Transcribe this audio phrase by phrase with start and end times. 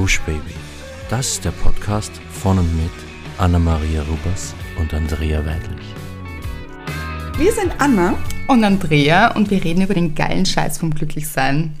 [0.00, 0.54] Gush Baby.
[1.10, 2.90] Das ist der Podcast von und mit
[3.36, 5.86] Anna-Maria Rubers und Andrea Weidlich.
[7.36, 8.16] Wir sind Anna
[8.48, 11.74] und Andrea und wir reden über den geilen Scheiß vom Glücklichsein.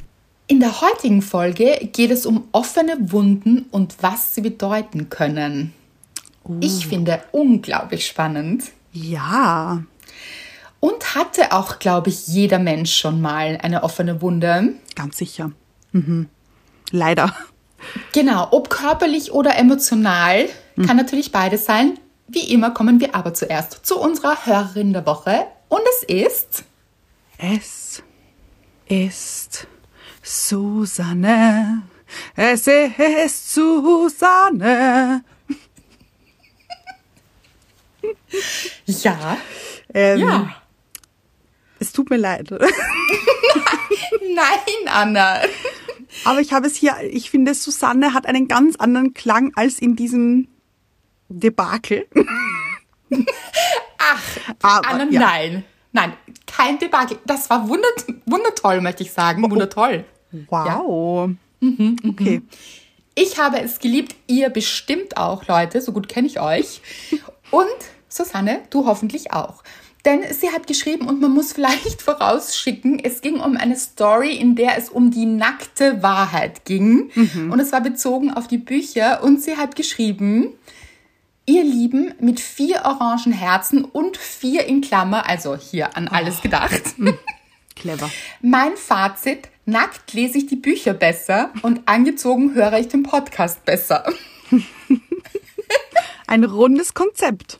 [0.48, 5.72] In der heutigen Folge geht es um offene Wunden und was sie bedeuten können.
[6.44, 6.58] Uh.
[6.60, 8.64] Ich finde unglaublich spannend.
[8.92, 9.82] Ja.
[10.78, 14.74] Und hatte auch, glaube ich, jeder Mensch schon mal eine offene Wunde.
[14.94, 15.52] Ganz sicher.
[15.92, 16.28] Mhm.
[16.90, 17.34] Leider.
[18.12, 20.86] Genau, ob körperlich oder emotional, mhm.
[20.86, 21.98] kann natürlich beides sein.
[22.28, 25.46] Wie immer kommen wir aber zuerst zu unserer Hörerin der Woche.
[25.68, 26.64] Und es ist.
[27.38, 28.02] Es
[28.86, 29.66] ist
[30.22, 31.82] Susanne.
[32.36, 35.24] Es ist Susanne.
[38.86, 39.36] ja.
[39.92, 40.54] Ähm, ja.
[41.78, 42.50] Es tut mir leid.
[44.34, 45.40] Nein, Anna.
[46.24, 49.96] Aber ich habe es hier, ich finde, Susanne hat einen ganz anderen Klang als in
[49.96, 50.48] diesem
[51.28, 52.06] Debakel.
[53.98, 54.22] Ach,
[54.62, 55.20] Aber, Anna, ja.
[55.20, 55.64] nein.
[55.92, 56.12] Nein,
[56.46, 57.18] kein Debakel.
[57.26, 59.44] Das war wundert, wundertoll, möchte ich sagen.
[59.44, 60.04] Oh, wundertoll.
[60.48, 60.66] Wow.
[60.66, 61.26] Ja.
[61.60, 62.10] Mhm, mhm.
[62.10, 62.42] Okay.
[63.16, 65.80] Ich habe es geliebt, ihr bestimmt auch, Leute.
[65.80, 66.80] So gut kenne ich euch.
[67.50, 67.66] Und
[68.08, 69.62] Susanne, du hoffentlich auch.
[70.04, 74.56] Denn sie hat geschrieben, und man muss vielleicht vorausschicken, es ging um eine Story, in
[74.56, 77.10] der es um die nackte Wahrheit ging.
[77.14, 77.52] Mhm.
[77.52, 79.22] Und es war bezogen auf die Bücher.
[79.22, 80.54] Und sie hat geschrieben,
[81.46, 86.42] ihr Lieben, mit vier orangen Herzen und vier in Klammer, also hier an alles oh.
[86.42, 86.82] gedacht.
[87.76, 88.10] Clever.
[88.42, 94.04] Mein Fazit, nackt lese ich die Bücher besser und angezogen höre ich den Podcast besser.
[96.26, 97.58] Ein rundes Konzept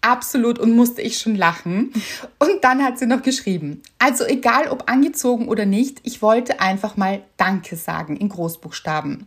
[0.00, 1.92] absolut und musste ich schon lachen.
[2.38, 6.96] Und dann hat sie noch geschrieben, also egal ob angezogen oder nicht, ich wollte einfach
[6.96, 9.26] mal Danke sagen in Großbuchstaben.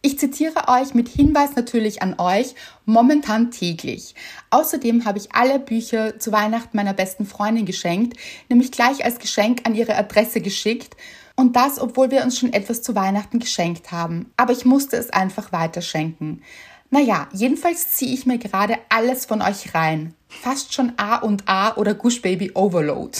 [0.00, 4.14] Ich zitiere euch mit Hinweis natürlich an euch, momentan täglich.
[4.50, 8.16] Außerdem habe ich alle Bücher zu Weihnachten meiner besten Freundin geschenkt,
[8.48, 10.96] nämlich gleich als Geschenk an ihre Adresse geschickt.
[11.34, 14.32] Und das, obwohl wir uns schon etwas zu Weihnachten geschenkt haben.
[14.36, 16.42] Aber ich musste es einfach weiterschenken.
[16.90, 20.14] Naja, jedenfalls ziehe ich mir gerade alles von euch rein.
[20.28, 23.18] Fast schon A und A oder Gush Baby Overload.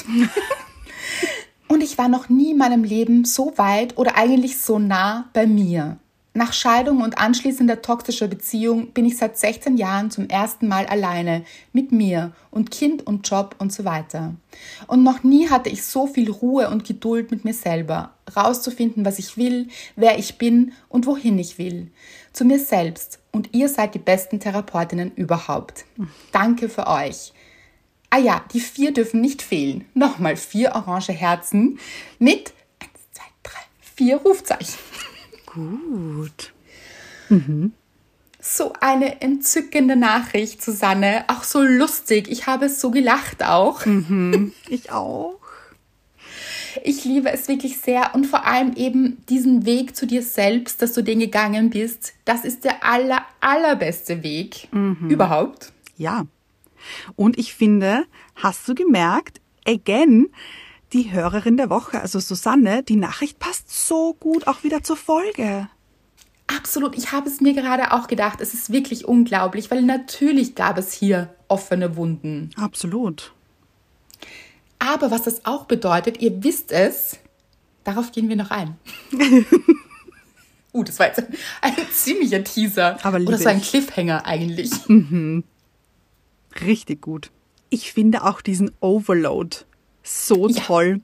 [1.68, 5.46] und ich war noch nie in meinem Leben so weit oder eigentlich so nah bei
[5.46, 5.98] mir.
[6.38, 11.42] Nach Scheidung und anschließender toxischer Beziehung bin ich seit 16 Jahren zum ersten Mal alleine
[11.72, 14.34] mit mir und Kind und Job und so weiter.
[14.86, 19.18] Und noch nie hatte ich so viel Ruhe und Geduld mit mir selber, rauszufinden, was
[19.18, 21.90] ich will, wer ich bin und wohin ich will.
[22.32, 23.18] Zu mir selbst.
[23.32, 25.84] Und ihr seid die besten Therapeutinnen überhaupt.
[26.32, 27.32] Danke für euch.
[28.10, 29.84] Ah ja, die vier dürfen nicht fehlen.
[29.94, 31.78] Nochmal vier orange Herzen
[32.18, 34.78] mit eins, zwei, drei, vier Rufzeichen.
[35.46, 36.52] Gut.
[37.28, 37.72] Mhm.
[38.40, 41.24] So eine entzückende Nachricht, Susanne.
[41.28, 42.28] Auch so lustig.
[42.30, 43.84] Ich habe so gelacht auch.
[43.84, 44.52] Mhm.
[44.68, 45.37] Ich auch.
[46.84, 50.92] Ich liebe es wirklich sehr und vor allem eben diesen Weg zu dir selbst, dass
[50.92, 52.14] du den gegangen bist.
[52.24, 55.08] Das ist der aller, allerbeste Weg mhm.
[55.08, 55.72] überhaupt.
[55.96, 56.26] Ja.
[57.16, 58.04] Und ich finde,
[58.36, 60.28] hast du gemerkt, again,
[60.92, 65.68] die Hörerin der Woche, also Susanne, die Nachricht passt so gut auch wieder zur Folge.
[66.46, 68.40] Absolut, ich habe es mir gerade auch gedacht.
[68.40, 72.50] Es ist wirklich unglaublich, weil natürlich gab es hier offene Wunden.
[72.56, 73.34] Absolut.
[74.78, 77.18] Aber was das auch bedeutet, ihr wisst es,
[77.84, 78.76] darauf gehen wir noch ein.
[80.72, 81.26] uh, das war jetzt ein,
[81.62, 82.98] ein ziemlicher Teaser.
[83.02, 84.70] Aber Oder so ein Cliffhanger eigentlich.
[84.88, 85.44] Mhm.
[86.64, 87.30] Richtig gut.
[87.70, 89.58] Ich finde auch diesen Overload
[90.02, 90.62] so ja.
[90.62, 91.00] toll.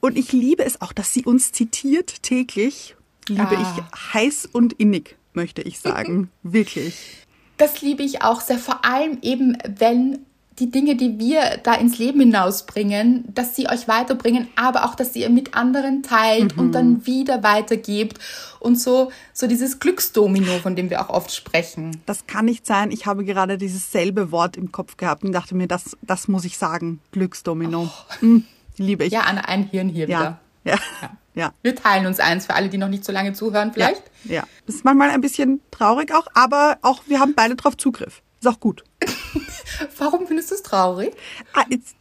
[0.00, 2.96] Und ich liebe es auch, dass sie uns zitiert täglich.
[3.28, 3.76] Liebe ah.
[3.76, 6.30] ich heiß und innig, möchte ich sagen.
[6.42, 7.26] Wirklich.
[7.56, 10.20] Das liebe ich auch sehr, vor allem eben, wenn
[10.58, 15.14] die Dinge, die wir da ins Leben hinausbringen, dass sie euch weiterbringen, aber auch, dass
[15.16, 16.62] ihr mit anderen teilt mhm.
[16.62, 18.18] und dann wieder weitergebt
[18.60, 22.00] und so, so dieses Glücksdomino, von dem wir auch oft sprechen.
[22.06, 22.90] Das kann nicht sein.
[22.90, 26.44] Ich habe gerade dieses selbe Wort im Kopf gehabt und dachte mir, das, das muss
[26.44, 27.00] ich sagen.
[27.12, 27.88] Glücksdomino.
[27.90, 28.14] Oh.
[28.24, 28.44] Mhm,
[28.76, 29.12] liebe ich.
[29.12, 30.18] Ja, Anna, ein Hirn hier ja.
[30.18, 30.40] wieder.
[30.64, 30.78] Ja.
[31.02, 31.10] ja.
[31.34, 31.52] Ja.
[31.62, 34.02] Wir teilen uns eins für alle, die noch nicht so lange zuhören, vielleicht.
[34.24, 34.42] Ja, ja.
[34.66, 38.22] Das ist manchmal ein bisschen traurig auch, aber auch wir haben beide drauf Zugriff.
[38.40, 38.84] Ist auch gut.
[39.98, 41.12] Warum findest du es traurig?
[41.54, 41.96] Ah, jetzt,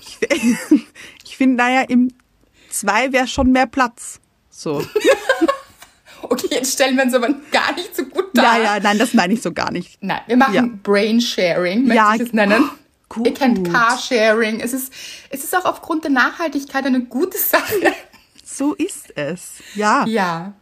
[0.00, 0.18] ich,
[1.24, 2.10] ich finde, naja, im
[2.70, 4.20] zwei wäre schon mehr Platz.
[4.50, 4.84] So.
[6.22, 8.58] okay, jetzt stellen wir uns aber gar nicht so gut dar.
[8.58, 9.98] Ja, ja, nein, das meine ich so gar nicht.
[10.00, 10.64] Nein, wir machen ja.
[10.82, 12.70] Brain Sharing, möchte ja, ich es nennen.
[12.70, 12.76] Oh,
[13.08, 13.26] gut.
[13.26, 14.60] Ihr kennt Carsharing.
[14.60, 14.92] Es ist,
[15.30, 17.92] es ist auch aufgrund der Nachhaltigkeit eine gute Sache.
[18.44, 19.54] So ist es.
[19.74, 20.06] Ja.
[20.06, 20.54] Ja.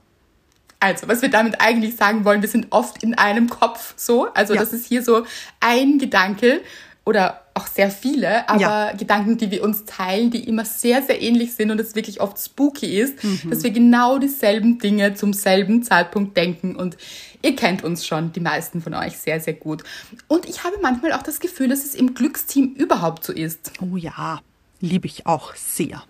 [0.82, 4.32] Also, was wir damit eigentlich sagen wollen, wir sind oft in einem Kopf so.
[4.34, 4.60] Also, ja.
[4.60, 5.24] das ist hier so
[5.60, 6.60] ein Gedanke
[7.04, 8.92] oder auch sehr viele, aber ja.
[8.92, 12.36] Gedanken, die wir uns teilen, die immer sehr, sehr ähnlich sind und es wirklich oft
[12.38, 13.50] spooky ist, mhm.
[13.50, 16.96] dass wir genau dieselben Dinge zum selben Zeitpunkt denken und
[17.42, 19.84] ihr kennt uns schon, die meisten von euch, sehr, sehr gut.
[20.26, 23.72] Und ich habe manchmal auch das Gefühl, dass es im Glücksteam überhaupt so ist.
[23.80, 24.40] Oh ja,
[24.80, 26.02] liebe ich auch sehr.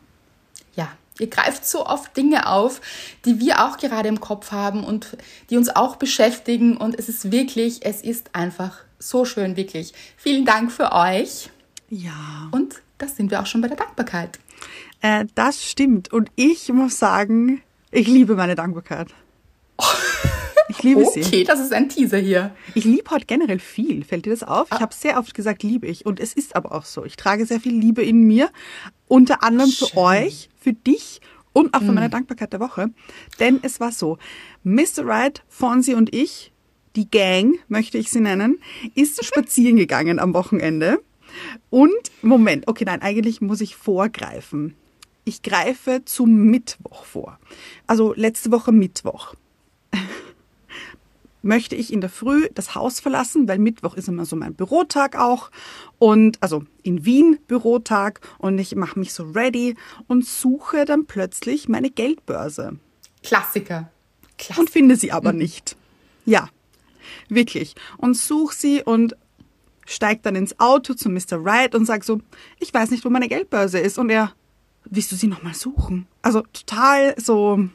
[1.18, 2.80] Ihr greift so oft Dinge auf,
[3.24, 5.16] die wir auch gerade im Kopf haben und
[5.50, 6.76] die uns auch beschäftigen.
[6.76, 9.92] Und es ist wirklich, es ist einfach so schön, wirklich.
[10.16, 11.50] Vielen Dank für euch.
[11.90, 12.48] Ja.
[12.50, 14.38] Und das sind wir auch schon bei der Dankbarkeit.
[15.02, 16.12] Äh, das stimmt.
[16.12, 19.08] Und ich muss sagen, ich liebe meine Dankbarkeit.
[20.72, 21.28] Ich liebe okay, sie.
[21.28, 22.56] Okay, das ist ein Teaser hier.
[22.74, 24.04] Ich liebe heute generell viel.
[24.04, 24.68] Fällt dir das auf?
[24.68, 24.80] Ich ah.
[24.80, 26.06] habe sehr oft gesagt, liebe ich.
[26.06, 27.04] Und es ist aber auch so.
[27.04, 28.50] Ich trage sehr viel Liebe in mir.
[29.06, 29.88] Unter anderem Schön.
[29.88, 31.20] für euch, für dich
[31.52, 31.94] und auch für mm.
[31.94, 32.90] meine Dankbarkeit der Woche.
[33.38, 34.16] Denn es war so.
[34.64, 35.04] Mr.
[35.04, 36.52] Wright, Fonzie und ich,
[36.96, 38.58] die Gang, möchte ich sie nennen,
[38.94, 41.02] ist spazieren gegangen am Wochenende.
[41.68, 41.92] Und,
[42.22, 44.74] Moment, okay, nein, eigentlich muss ich vorgreifen.
[45.26, 47.38] Ich greife zum Mittwoch vor.
[47.86, 49.34] Also letzte Woche Mittwoch
[51.42, 55.16] möchte ich in der Früh das Haus verlassen, weil Mittwoch ist immer so mein Bürotag
[55.18, 55.50] auch
[55.98, 61.68] und also in Wien Bürotag und ich mache mich so ready und suche dann plötzlich
[61.68, 62.78] meine Geldbörse.
[63.22, 63.90] Klassiker.
[64.38, 64.60] Klassiker.
[64.60, 65.76] Und finde sie aber nicht.
[66.24, 66.48] Ja,
[67.28, 67.74] wirklich.
[67.98, 69.16] Und suche sie und
[69.86, 71.44] steige dann ins Auto zu Mr.
[71.44, 72.20] Wright und sage so,
[72.58, 73.98] ich weiß nicht, wo meine Geldbörse ist.
[73.98, 74.32] Und er,
[74.84, 76.06] willst du sie nochmal suchen?
[76.22, 77.68] Also total so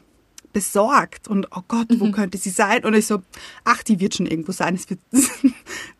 [0.52, 2.12] besorgt und oh Gott, wo mhm.
[2.12, 2.84] könnte sie sein?
[2.84, 3.22] Und ich so,
[3.64, 5.00] ach, die wird schon irgendwo sein, wird,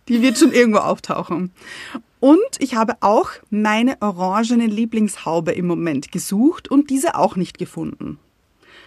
[0.08, 1.52] die wird schon irgendwo auftauchen.
[2.20, 8.18] Und ich habe auch meine orangene Lieblingshaube im Moment gesucht und diese auch nicht gefunden.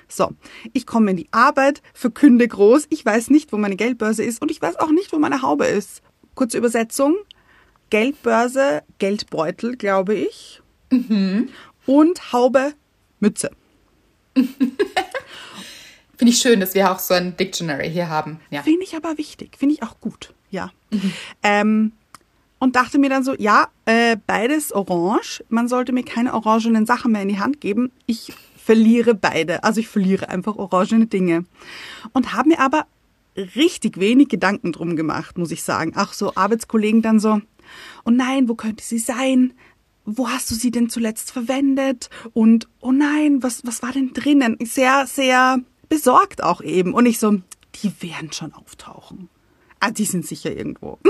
[0.07, 0.31] So,
[0.73, 4.51] ich komme in die Arbeit, verkünde groß, ich weiß nicht, wo meine Geldbörse ist und
[4.51, 6.01] ich weiß auch nicht, wo meine Haube ist.
[6.35, 7.15] Kurze Übersetzung,
[7.89, 10.61] Geldbörse, Geldbeutel, glaube ich.
[10.91, 11.49] Mhm.
[11.85, 12.73] Und Haube,
[13.21, 13.51] Mütze.
[16.21, 18.39] Finde ich schön, dass wir auch so ein Dictionary hier haben.
[18.51, 18.61] Ja.
[18.61, 19.57] Finde ich aber wichtig.
[19.57, 20.35] Finde ich auch gut.
[20.51, 20.69] Ja.
[20.91, 21.13] Mhm.
[21.41, 21.91] Ähm,
[22.59, 25.43] und dachte mir dann so, ja, äh, beides orange.
[25.49, 27.91] Man sollte mir keine orangenen Sachen mehr in die Hand geben.
[28.05, 29.63] Ich verliere beide.
[29.63, 31.45] Also ich verliere einfach orangene Dinge.
[32.13, 32.85] Und habe mir aber
[33.35, 35.93] richtig wenig Gedanken drum gemacht, muss ich sagen.
[35.95, 37.41] Ach so, Arbeitskollegen dann so,
[38.05, 39.53] oh nein, wo könnte sie sein?
[40.05, 42.11] Wo hast du sie denn zuletzt verwendet?
[42.33, 44.59] Und oh nein, was, was war denn drinnen?
[44.61, 46.93] Sehr, sehr besorgt auch eben.
[46.93, 47.41] Und ich so,
[47.83, 49.27] die werden schon auftauchen.
[49.81, 50.97] Ah, die sind sicher irgendwo.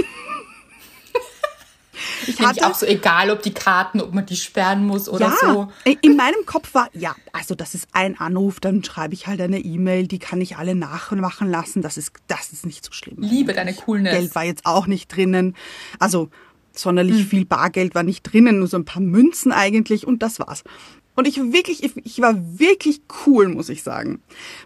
[2.26, 5.28] Ich hatte ich auch so, egal ob die Karten, ob man die sperren muss oder
[5.28, 5.72] ja, so.
[6.02, 9.60] In meinem Kopf war, ja, also das ist ein Anruf, dann schreibe ich halt eine
[9.60, 11.82] E-Mail, die kann ich alle nachmachen lassen.
[11.84, 13.18] Das ist, das ist nicht so schlimm.
[13.20, 14.14] Liebe deine Coolness.
[14.14, 15.56] Geld war jetzt auch nicht drinnen.
[16.00, 16.30] Also
[16.74, 17.28] sonderlich hm.
[17.28, 20.64] viel Bargeld war nicht drinnen, nur so ein paar Münzen eigentlich und das war's.
[21.22, 24.24] Und ich wirklich, ich, ich war wirklich cool, muss ich sagen.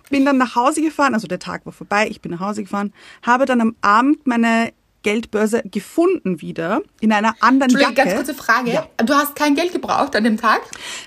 [0.10, 2.94] Bin dann nach Hause gefahren, also der Tag war vorbei, ich bin nach Hause gefahren,
[3.24, 4.72] habe dann am Abend meine
[5.04, 7.96] Geldbörse gefunden wieder in einer anderen Jacke.
[7.96, 8.72] ganz kurze Frage.
[8.72, 8.88] Ja.
[9.06, 10.62] Du hast kein Geld gebraucht an dem Tag?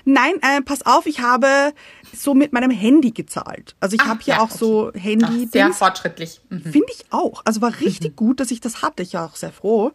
[0.05, 1.73] Nein, äh, pass auf, ich habe
[2.13, 3.75] so mit meinem Handy gezahlt.
[3.79, 4.57] Also ich habe hier ja, auch okay.
[4.59, 5.47] so Handy.
[5.47, 6.41] Ach, sehr fortschrittlich.
[6.49, 6.61] Mhm.
[6.61, 7.41] Finde ich auch.
[7.45, 8.15] Also war richtig mhm.
[8.17, 9.01] gut, dass ich das hatte.
[9.01, 9.93] Ich war auch sehr froh.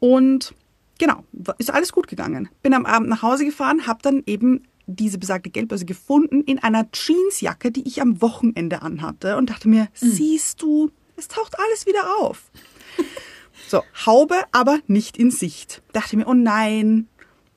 [0.00, 0.54] Und
[0.98, 1.24] genau,
[1.56, 2.50] ist alles gut gegangen.
[2.62, 6.88] Bin am Abend nach Hause gefahren, habe dann eben diese besagte Geldbörse gefunden in einer
[6.92, 10.06] Jeansjacke, die ich am Wochenende anhatte und dachte mir, mhm.
[10.06, 12.50] siehst du, es taucht alles wieder auf.
[13.68, 15.82] so, Haube aber nicht in Sicht.
[15.92, 17.08] Dachte mir, oh nein,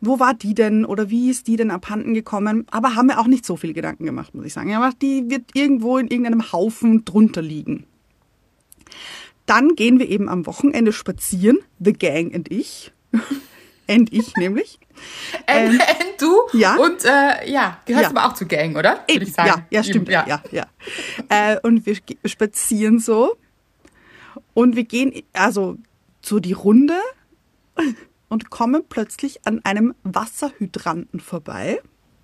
[0.01, 2.65] wo war die denn oder wie ist die denn abhanden gekommen?
[2.70, 4.74] Aber haben mir auch nicht so viel Gedanken gemacht, muss ich sagen.
[4.75, 7.86] Aber die wird irgendwo in irgendeinem Haufen drunter liegen.
[9.46, 12.91] Dann gehen wir eben am Wochenende spazieren, The Gang und ich.
[13.89, 14.80] And ich nämlich.
[15.48, 16.77] And, ähm, and du ja?
[16.77, 18.10] und äh, ja, gehörst ja.
[18.12, 19.06] aber auch zur Gang, oder?
[19.25, 19.48] Sagen.
[19.48, 20.08] Ja, ja, stimmt.
[20.08, 20.42] Ja, ja.
[20.51, 20.65] ja.
[21.27, 23.36] Äh, und wir spazieren so
[24.54, 25.77] und wir gehen also
[26.22, 26.98] so die Runde
[28.30, 31.82] und kommen plötzlich an einem Wasserhydranten vorbei.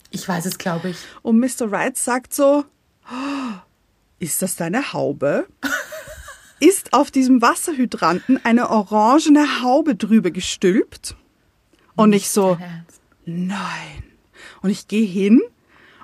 [0.10, 0.98] Ich weiß es, glaube ich.
[1.22, 1.72] Und Mr.
[1.72, 2.66] Wright sagt so,
[3.10, 3.54] oh,
[4.20, 5.48] ist das deine Haube?
[6.60, 11.16] ist auf diesem Wasserhydranten eine orangene Haube drüber gestülpt?
[11.96, 12.58] Und ich so,
[13.26, 14.04] nein.
[14.62, 15.42] Und ich gehe hin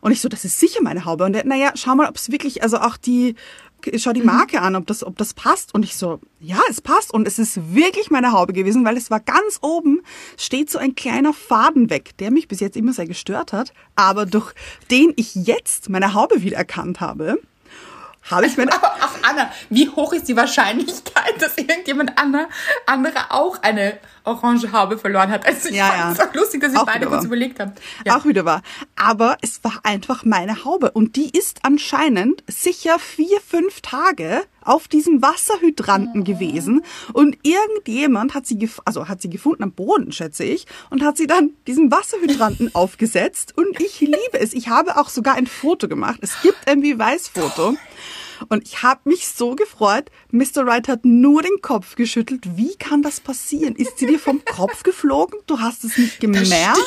[0.02, 1.26] und ich so, das ist sicher meine Haube.
[1.26, 3.36] Und er, naja, schau mal, ob es wirklich, also auch die,
[3.98, 4.28] schau die mhm.
[4.28, 5.74] Marke an, ob das, ob das passt.
[5.74, 7.14] Und ich so, ja, es passt.
[7.14, 10.02] Und es ist wirklich meine Haube gewesen, weil es war ganz oben,
[10.38, 13.74] steht so ein kleiner Faden weg, der mich bis jetzt immer sehr gestört hat.
[13.96, 14.54] Aber durch
[14.92, 17.40] den ich jetzt meine Haube wiedererkannt habe,
[18.30, 18.72] habe ich mir.
[18.72, 22.48] Aber auch Anna, wie hoch ist die Wahrscheinlichkeit, dass irgendjemand Anna,
[22.86, 25.46] andere auch eine orange Haube verloren hat?
[25.46, 26.24] Also ich Ja, fand ja.
[26.26, 27.26] es auch lustig, dass ich Auch beide kurz wahr.
[27.26, 27.74] überlegt habe.
[28.06, 28.18] Ja.
[28.18, 28.62] Auch wieder wahr.
[28.96, 30.92] Aber es war einfach meine Haube.
[30.92, 36.84] Und die ist anscheinend sicher vier, fünf Tage auf diesem Wasserhydranten gewesen.
[37.14, 41.16] Und irgendjemand hat sie, gef also hat sie gefunden am Boden, schätze ich, und hat
[41.18, 43.54] sie dann diesen Wasserhydranten aufgesetzt.
[43.56, 44.54] Und ich liebe es.
[44.54, 46.20] Ich habe auch sogar ein Foto gemacht.
[46.22, 47.76] Es gibt ein Beweisfoto.
[48.50, 50.10] Und ich habe mich so gefreut.
[50.32, 50.66] Mr.
[50.66, 52.58] Wright hat nur den Kopf geschüttelt.
[52.58, 53.76] Wie kann das passieren?
[53.76, 55.40] Ist sie dir vom Kopf geflogen?
[55.48, 56.50] Du hast es nicht gemerkt?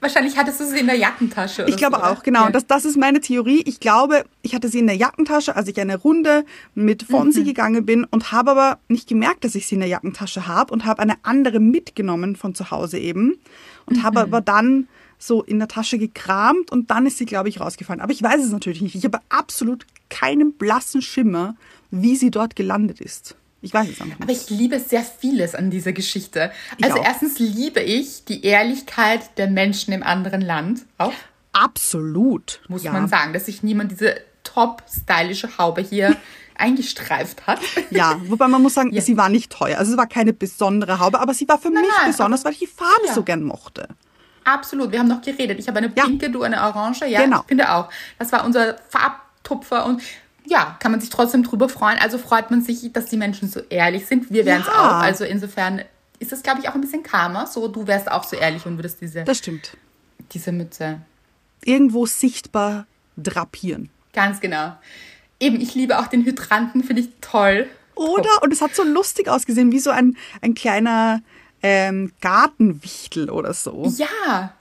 [0.00, 1.62] Wahrscheinlich hattest du sie in der Jackentasche.
[1.62, 2.44] Oder Ich glaube so, auch, genau.
[2.44, 2.50] Ja.
[2.50, 3.62] Das, das ist meine Theorie.
[3.66, 7.84] Ich glaube, ich hatte sie in der Jackentasche, als ich eine Runde mit Fonsi gegangen
[7.84, 11.02] bin und habe aber nicht gemerkt, dass ich sie in der Jackentasche habe und habe
[11.02, 13.38] eine andere mitgenommen von zu Hause eben
[13.86, 14.86] und habe aber dann
[15.18, 18.00] so in der Tasche gekramt und dann ist sie, glaube ich, rausgefallen.
[18.00, 18.94] Aber ich weiß es natürlich nicht.
[18.94, 21.56] Ich habe absolut keinen blassen Schimmer,
[21.90, 23.34] wie sie dort gelandet ist.
[23.60, 24.48] Ich weiß es einfach Aber nicht.
[24.50, 26.52] ich liebe sehr vieles an dieser Geschichte.
[26.76, 27.04] Ich Also auch.
[27.04, 30.86] erstens liebe ich die Ehrlichkeit der Menschen im anderen Land.
[30.98, 31.12] Auch
[31.72, 32.60] Absolut.
[32.68, 32.92] muss ja.
[32.92, 36.16] man sagen, dass sich niemand diese top stylische Haube hier
[36.56, 37.60] eingestreift hat.
[37.90, 39.00] Ja, wobei man muss sagen, Ja.
[39.02, 39.78] sie war nicht teuer.
[39.78, 42.58] Also es war keine besondere Haube, aber sie war für mich nein, besonders, weil ich
[42.60, 43.14] die Farbe ja.
[43.14, 43.88] so gern mochte.
[44.54, 45.58] Absolut, wir haben noch geredet.
[45.58, 46.04] Ich habe eine Ja.
[46.04, 47.06] pinke, du eine orange.
[47.06, 47.40] Ja, Genau.
[47.40, 47.88] ich finde auch.
[48.18, 50.02] Das war unser Farbtupfer und
[50.46, 51.98] ja, kann man sich trotzdem drüber freuen.
[51.98, 54.30] Also freut man sich, dass die Menschen so ehrlich sind.
[54.32, 54.72] Wir wären es Ja.
[54.98, 55.02] auch.
[55.02, 55.82] Also insofern
[56.18, 57.46] ist das, glaube ich, auch ein bisschen Karma.
[57.46, 59.76] So, du wärst auch so ehrlich und würdest diese, Das stimmt.
[60.32, 61.00] diese Mütze.
[61.64, 62.86] Irgendwo sichtbar
[63.16, 63.90] drapieren.
[64.14, 64.72] Ganz genau.
[65.38, 67.66] Eben, ich liebe auch den Hydranten, finde ich toll.
[67.94, 68.42] Oder?
[68.42, 71.20] Und es hat so lustig ausgesehen, wie so ein, ein kleiner
[71.62, 73.92] ähm, Gartenwichtel oder so.
[73.96, 74.54] Ja.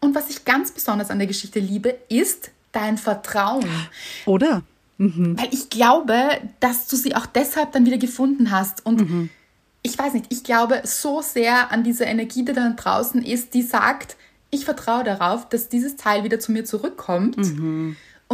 [0.00, 3.68] Und was ich ganz besonders an der Geschichte liebe, ist dein Vertrauen.
[4.26, 4.62] Oder?
[4.98, 6.18] Weil ich glaube,
[6.60, 8.84] dass du sie auch deshalb dann wieder gefunden hast.
[8.86, 9.30] Und
[9.82, 13.62] ich weiß nicht, ich glaube so sehr an diese Energie, die da draußen ist, die
[13.62, 14.16] sagt,
[14.50, 17.36] ich vertraue darauf, dass dieses Teil wieder zu mir zurückkommt.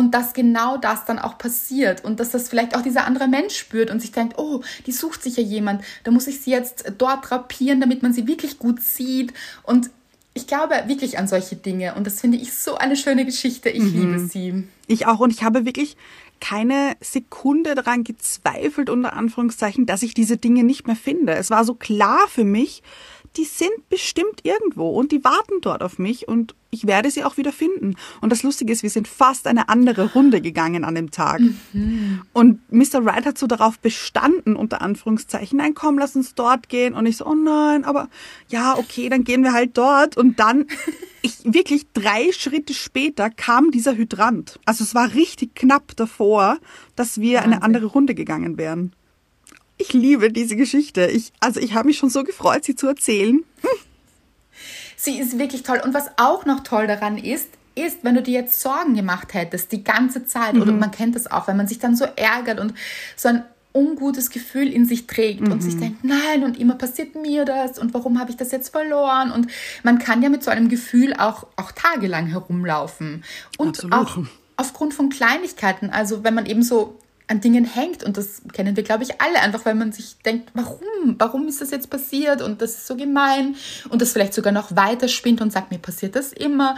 [0.00, 3.54] Und dass genau das dann auch passiert und dass das vielleicht auch dieser andere Mensch
[3.54, 6.95] spürt und sich denkt, oh, die sucht sich ja jemand, da muss ich sie jetzt
[6.97, 9.35] dort drapieren, damit man sie wirklich gut sieht.
[9.62, 9.90] Und
[10.33, 13.69] ich glaube wirklich an solche Dinge und das finde ich so eine schöne Geschichte.
[13.69, 14.64] Ich liebe sie.
[14.87, 15.21] Ich auch.
[15.21, 15.99] Und ich habe wirklich
[16.40, 21.35] keine Sekunde daran gezweifelt, unter Anführungszeichen, dass ich diese Dinge nicht mehr finde.
[21.35, 22.83] Es war so klar für mich,
[23.37, 27.37] die sind bestimmt irgendwo und die warten dort auf mich und ich werde sie auch
[27.37, 27.96] wieder finden.
[28.20, 31.40] Und das Lustige ist, wir sind fast eine andere Runde gegangen an dem Tag.
[32.32, 33.04] Und Mr.
[33.04, 36.94] Wright hat so darauf bestanden, unter Anführungszeichen, nein, komm, lass uns dort gehen.
[36.94, 38.08] Und ich so, oh nein, aber
[38.49, 40.16] ja, okay, dann gehen wir halt dort.
[40.16, 40.66] Und dann,
[41.22, 44.60] ich wirklich drei Schritte später kam dieser Hydrant.
[44.64, 46.58] Also es war richtig knapp davor,
[46.94, 47.62] dass wir eine Wahnsinn.
[47.64, 48.92] andere Runde gegangen wären.
[49.80, 51.06] Ich liebe diese Geschichte.
[51.06, 53.42] Ich, also ich habe mich schon so gefreut, sie zu erzählen.
[54.96, 55.80] Sie ist wirklich toll.
[55.82, 59.72] Und was auch noch toll daran ist, ist, wenn du dir jetzt Sorgen gemacht hättest,
[59.72, 62.75] die ganze Zeit, oder man kennt das auch, wenn man sich dann so ärgert und
[63.16, 67.46] so ein ungutes Gefühl in sich trägt und sich denkt, nein, und immer passiert mir
[67.46, 69.30] das und warum habe ich das jetzt verloren?
[69.30, 69.46] Und
[69.82, 73.25] man kann ja mit so einem Gefühl auch, auch tagelang herumlaufen.
[73.56, 73.94] Und Absolut.
[73.94, 74.18] auch
[74.56, 76.99] aufgrund von Kleinigkeiten, also wenn man eben so
[77.30, 80.50] an Dingen hängt und das kennen wir, glaube ich, alle, einfach weil man sich denkt,
[80.54, 83.56] warum, warum ist das jetzt passiert und das ist so gemein
[83.88, 86.76] und das vielleicht sogar noch weiter spinnt und sagt, mir passiert das immer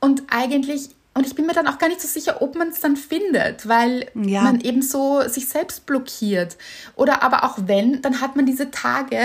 [0.00, 2.80] und eigentlich und ich bin mir dann auch gar nicht so sicher, ob man es
[2.80, 4.40] dann findet, weil Ja.
[4.42, 6.56] man eben so sich selbst blockiert.
[6.96, 9.18] Oder aber auch wenn, dann hat man diese Tage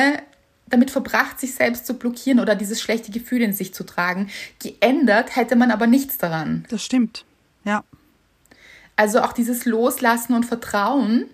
[0.68, 4.30] damit verbracht, sich selbst zu blockieren oder dieses schlechte Gefühl in sich zu tragen.
[4.62, 6.66] Geändert hätte man aber nichts daran.
[6.70, 7.24] Das stimmt.
[7.64, 7.86] Ja.
[8.98, 11.26] Also auch dieses Loslassen und Vertrauen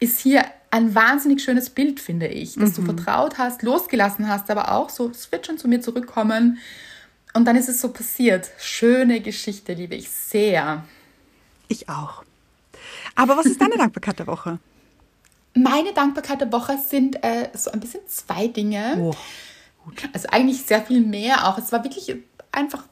[0.00, 2.54] ist hier ein wahnsinnig schönes Bild, finde ich.
[2.54, 6.58] Dass du vertraut hast, losgelassen hast, aber auch so, es wird schon zu mir zurückkommen.
[7.34, 8.50] Und dann ist es so passiert.
[8.58, 10.84] Schöne Geschichte, liebe ich sehr.
[11.68, 12.24] Ich auch.
[13.14, 14.58] Aber was ist deine Dankbarkeit der Woche?
[15.54, 18.96] Meine Dankbarkeit der Woche sind äh, so ein bisschen zwei Dinge.
[18.98, 19.14] Oh.
[20.12, 21.58] Also eigentlich sehr viel mehr auch.
[21.58, 22.14] Es war wirklich
[22.52, 22.84] einfach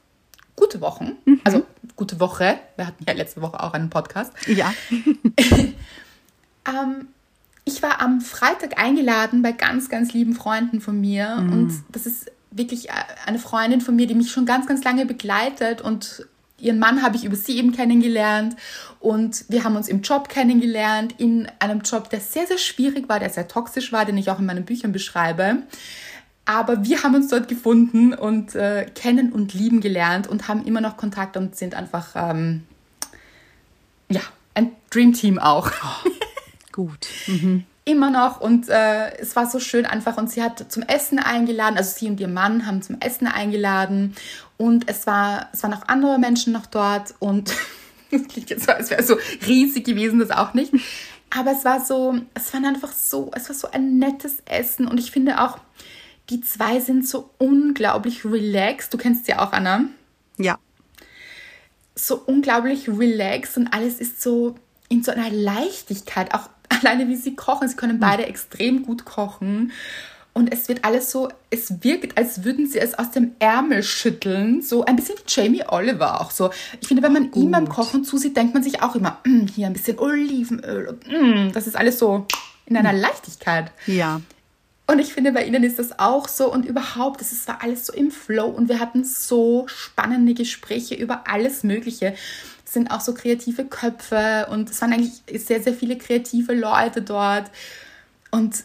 [0.57, 1.13] gute Wochen.
[1.45, 1.65] Also
[1.97, 2.59] gute Woche.
[2.77, 4.33] Wir hatten ja letzte Woche auch einen Podcast.
[4.47, 4.73] Ja.
[6.69, 7.09] Ähm,
[7.65, 11.37] ich war am Freitag eingeladen bei ganz, ganz lieben Freunden von mir.
[11.39, 12.93] Und das ist wirklich äh,
[13.27, 15.81] eine Freundin von mir, die mich schon ganz, ganz lange begleitet.
[15.81, 16.27] Und
[16.59, 18.57] ihren Mann habe ich über sie eben kennengelernt.
[19.01, 23.19] Und wir haben uns im Job kennengelernt, in einem Job, der sehr, sehr schwierig war,
[23.19, 25.59] der sehr toxisch war, den ich auch in meinen Büchern beschreibe.
[26.47, 30.81] Aber wir haben uns dort gefunden und äh, kennen und lieben gelernt und haben immer
[30.81, 32.63] noch Kontakt und sind einfach ähm,
[34.09, 34.21] Ja,
[34.55, 35.71] ein Dream Team auch.
[35.71, 36.09] Oh,
[36.73, 37.09] gut.
[37.27, 37.65] Mhm.
[37.85, 41.77] Immer noch und äh, es war so schön einfach und sie hat zum Essen eingeladen,
[41.77, 44.17] also sie und ihr Mann haben zum Essen eingeladen
[44.57, 47.53] und es war es waren auch andere Menschen noch dort und
[48.11, 50.73] es klingt jetzt so, als wäre es so riesig gewesen, das auch nicht.
[51.31, 54.99] Aber es war so, es war einfach so, es war so ein nettes Essen und
[54.99, 55.59] ich finde auch,
[56.31, 58.93] die zwei sind so unglaublich relaxed.
[58.93, 59.85] Du kennst sie auch, Anna.
[60.39, 60.59] Ja.
[61.95, 64.57] So unglaublich relaxed und alles ist so
[64.89, 66.35] in so einer Leichtigkeit.
[66.35, 67.69] Auch alleine wie sie kochen.
[67.69, 69.73] Sie können beide extrem gut kochen.
[70.33, 74.61] Und es wird alles so, es wirkt, als würden sie es aus dem Ärmel schütteln.
[74.61, 76.51] So ein bisschen wie Jamie Oliver auch so.
[76.83, 79.67] Ich finde, wenn man ihm beim Kochen zusieht, denkt man sich auch immer, mm, hier
[79.67, 80.89] ein bisschen Olivenöl.
[80.89, 82.27] Und, mm, das ist alles so
[82.67, 83.73] in einer Leichtigkeit.
[83.87, 84.21] Ja.
[84.89, 87.93] Und ich finde, bei ihnen ist das auch so und überhaupt, es war alles so
[87.93, 92.15] im Flow und wir hatten so spannende Gespräche über alles Mögliche.
[92.65, 97.03] Es sind auch so kreative Köpfe und es waren eigentlich sehr, sehr viele kreative Leute
[97.03, 97.51] dort.
[98.31, 98.65] Und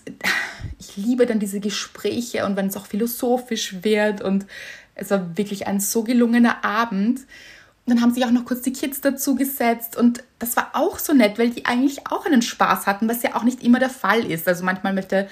[0.80, 4.46] ich liebe dann diese Gespräche und wenn es auch philosophisch wird und
[4.94, 7.20] es war wirklich ein so gelungener Abend.
[7.20, 11.00] Und dann haben sich auch noch kurz die Kids dazu gesetzt und das war auch
[11.00, 13.90] so nett, weil die eigentlich auch einen Spaß hatten, was ja auch nicht immer der
[13.90, 14.48] Fall ist.
[14.48, 15.28] Also manchmal möchte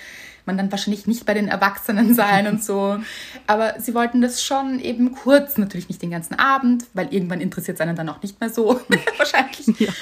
[0.49, 2.97] man dann wahrscheinlich nicht bei den Erwachsenen sein und so.
[3.45, 7.77] Aber sie wollten das schon eben kurz, natürlich nicht den ganzen Abend, weil irgendwann interessiert
[7.77, 8.81] es einen dann auch nicht mehr so,
[9.17, 9.79] wahrscheinlich.
[9.79, 9.93] Ja.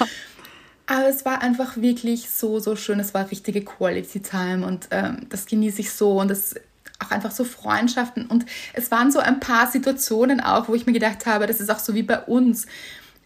[0.86, 2.98] Aber es war einfach wirklich so, so schön.
[2.98, 6.54] Es war richtige Quality Time und ähm, das genieße ich so und das
[6.98, 8.26] auch einfach so Freundschaften.
[8.26, 11.70] Und es waren so ein paar Situationen auch, wo ich mir gedacht habe, das ist
[11.70, 12.66] auch so wie bei uns,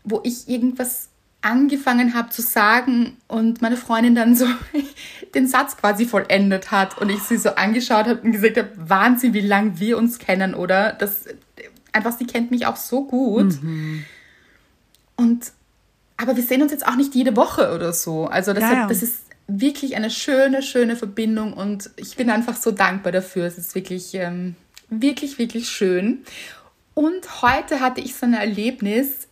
[0.03, 1.09] wo ich irgendwas
[1.43, 4.47] angefangen habe zu sagen und meine Freundin dann so
[5.35, 9.35] den Satz quasi vollendet hat und ich sie so angeschaut habe und gesagt habe, Wahnsinn,
[9.35, 10.93] wie lange wir uns kennen, oder?
[10.93, 11.25] Das
[11.93, 13.63] einfach, sie kennt mich auch so gut.
[13.63, 14.05] Mhm.
[15.17, 15.53] Und
[16.17, 18.27] aber wir sehen uns jetzt auch nicht jede Woche oder so.
[18.27, 18.87] Also das, ja, ja.
[18.87, 23.47] das ist wirklich eine schöne, schöne Verbindung und ich bin einfach so dankbar dafür.
[23.47, 24.55] Es ist wirklich, ähm,
[24.89, 26.23] wirklich, wirklich schön.
[26.95, 29.27] Und heute hatte ich so ein Erlebnis,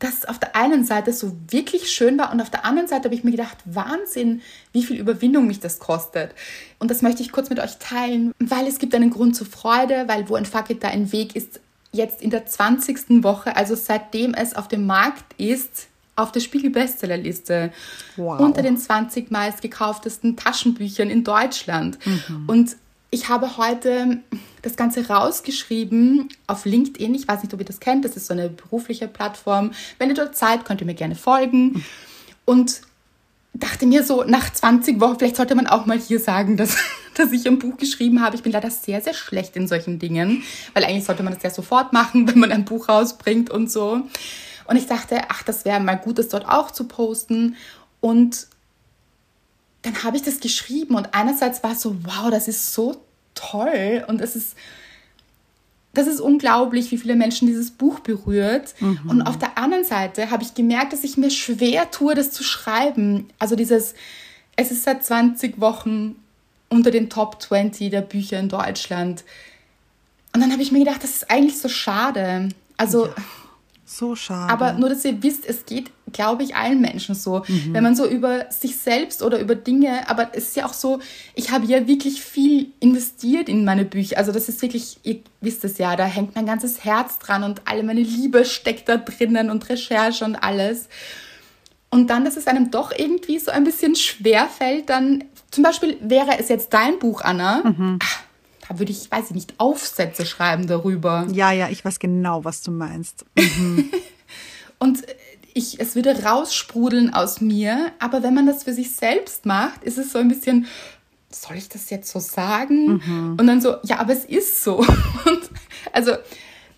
[0.00, 3.14] das auf der einen Seite so wirklich schön war und auf der anderen Seite habe
[3.14, 6.34] ich mir gedacht, Wahnsinn, wie viel Überwindung mich das kostet.
[6.78, 10.04] Und das möchte ich kurz mit euch teilen, weil es gibt einen Grund zur Freude,
[10.08, 11.60] weil wo ein Fuck it da ein Weg ist,
[11.92, 13.22] jetzt in der 20.
[13.22, 17.72] Woche, also seitdem es auf dem Markt ist, auf der Spiegel Bestsellerliste
[18.16, 18.40] wow.
[18.40, 21.98] unter den 20 meist gekauftesten Taschenbüchern in Deutschland.
[22.06, 22.44] Mhm.
[22.46, 22.76] Und
[23.10, 24.20] ich habe heute
[24.62, 27.14] das Ganze rausgeschrieben auf LinkedIn.
[27.14, 28.04] Ich weiß nicht, ob ihr das kennt.
[28.04, 29.72] Das ist so eine berufliche Plattform.
[29.98, 31.84] Wenn ihr dort seid, könnt ihr mir gerne folgen.
[32.44, 32.82] Und
[33.52, 36.76] dachte mir so, nach 20 Wochen, vielleicht sollte man auch mal hier sagen, dass,
[37.16, 38.36] dass ich ein Buch geschrieben habe.
[38.36, 40.42] Ich bin leider sehr, sehr schlecht in solchen Dingen,
[40.74, 44.02] weil eigentlich sollte man das ja sofort machen, wenn man ein Buch rausbringt und so.
[44.66, 47.56] Und ich dachte, ach, das wäre mal gut, das dort auch zu posten.
[48.00, 48.46] Und
[49.82, 53.02] dann habe ich das geschrieben und einerseits war es so, wow, das ist so
[53.34, 54.54] toll und es ist,
[55.94, 58.74] das ist unglaublich, wie viele Menschen dieses Buch berührt.
[58.80, 59.00] Mhm.
[59.08, 62.44] Und auf der anderen Seite habe ich gemerkt, dass ich mir schwer tue, das zu
[62.44, 63.28] schreiben.
[63.38, 63.94] Also dieses,
[64.56, 66.16] es ist seit 20 Wochen
[66.68, 69.24] unter den Top 20 der Bücher in Deutschland.
[70.32, 72.50] Und dann habe ich mir gedacht, das ist eigentlich so schade.
[72.76, 73.14] Also ja.
[73.92, 74.52] So schade.
[74.52, 77.42] Aber nur, dass ihr wisst, es geht, glaube ich, allen Menschen so.
[77.48, 77.74] Mhm.
[77.74, 81.00] Wenn man so über sich selbst oder über Dinge, aber es ist ja auch so,
[81.34, 84.16] ich habe ja wirklich viel investiert in meine Bücher.
[84.16, 87.62] Also das ist wirklich, ihr wisst es ja, da hängt mein ganzes Herz dran und
[87.64, 90.88] alle meine Liebe steckt da drinnen und Recherche und alles.
[91.90, 95.98] Und dann, dass es einem doch irgendwie so ein bisschen schwer fällt, dann, zum Beispiel
[96.00, 97.64] wäre es jetzt dein Buch, Anna.
[97.64, 97.98] Mhm.
[98.00, 98.20] Ach,
[98.78, 101.26] würde ich, weiß ich nicht, Aufsätze schreiben darüber.
[101.32, 103.24] Ja, ja, ich weiß genau, was du meinst.
[103.36, 103.90] Mhm.
[104.78, 105.02] und
[105.54, 109.98] ich, es würde raussprudeln aus mir, aber wenn man das für sich selbst macht, ist
[109.98, 110.66] es so ein bisschen,
[111.30, 113.02] soll ich das jetzt so sagen?
[113.04, 113.36] Mhm.
[113.38, 114.78] Und dann so, ja, aber es ist so.
[115.26, 115.50] Und
[115.92, 116.12] also,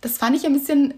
[0.01, 0.95] das fand ich ein bisschen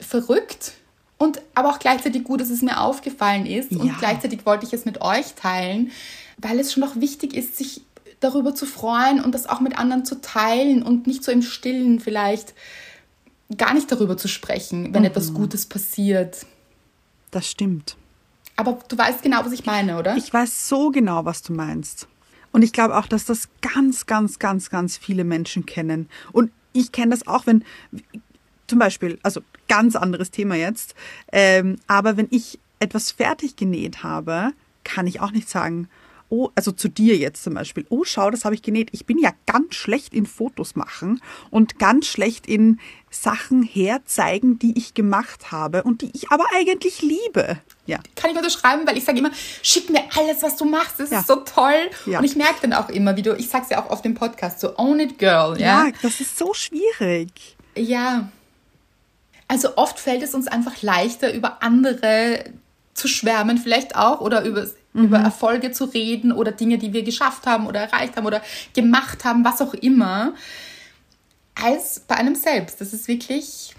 [0.00, 0.74] verrückt
[1.18, 3.78] und aber auch gleichzeitig gut, dass es mir aufgefallen ist ja.
[3.78, 5.90] und gleichzeitig wollte ich es mit euch teilen,
[6.38, 7.82] weil es schon auch wichtig ist, sich
[8.24, 12.00] darüber zu freuen und das auch mit anderen zu teilen und nicht so im Stillen
[12.00, 12.54] vielleicht
[13.56, 15.08] gar nicht darüber zu sprechen, wenn mhm.
[15.08, 16.46] etwas Gutes passiert.
[17.30, 17.96] Das stimmt.
[18.56, 20.16] Aber du weißt genau, was ich meine, oder?
[20.16, 22.08] Ich weiß so genau, was du meinst.
[22.52, 26.08] Und ich glaube auch, dass das ganz, ganz, ganz, ganz viele Menschen kennen.
[26.32, 27.64] Und ich kenne das auch, wenn
[28.68, 30.94] zum Beispiel, also ganz anderes Thema jetzt,
[31.32, 34.52] ähm, aber wenn ich etwas fertig genäht habe,
[34.84, 35.88] kann ich auch nicht sagen,
[36.28, 38.88] oh, also zu dir jetzt zum Beispiel, oh, schau, das habe ich genäht.
[38.92, 44.76] Ich bin ja ganz schlecht in Fotos machen und ganz schlecht in Sachen herzeigen, die
[44.76, 47.58] ich gemacht habe und die ich aber eigentlich liebe.
[47.86, 47.98] Ja.
[48.16, 49.30] Kann ich unterschreiben, weil ich sage immer,
[49.62, 51.20] schick mir alles, was du machst, das ja.
[51.20, 51.90] ist so toll.
[52.06, 52.18] Ja.
[52.18, 54.60] Und ich merke dann auch immer, wie du, ich sag's ja auch auf dem Podcast,
[54.60, 55.58] so own it girl.
[55.60, 57.56] Ja, ja das ist so schwierig.
[57.76, 58.28] Ja.
[59.46, 62.44] Also oft fällt es uns einfach leichter, über andere
[62.94, 65.04] zu schwärmen, vielleicht auch, oder über, mhm.
[65.04, 69.24] über Erfolge zu reden oder Dinge, die wir geschafft haben oder erreicht haben oder gemacht
[69.24, 70.32] haben, was auch immer,
[71.54, 72.80] als bei einem selbst.
[72.80, 73.74] Das ist wirklich.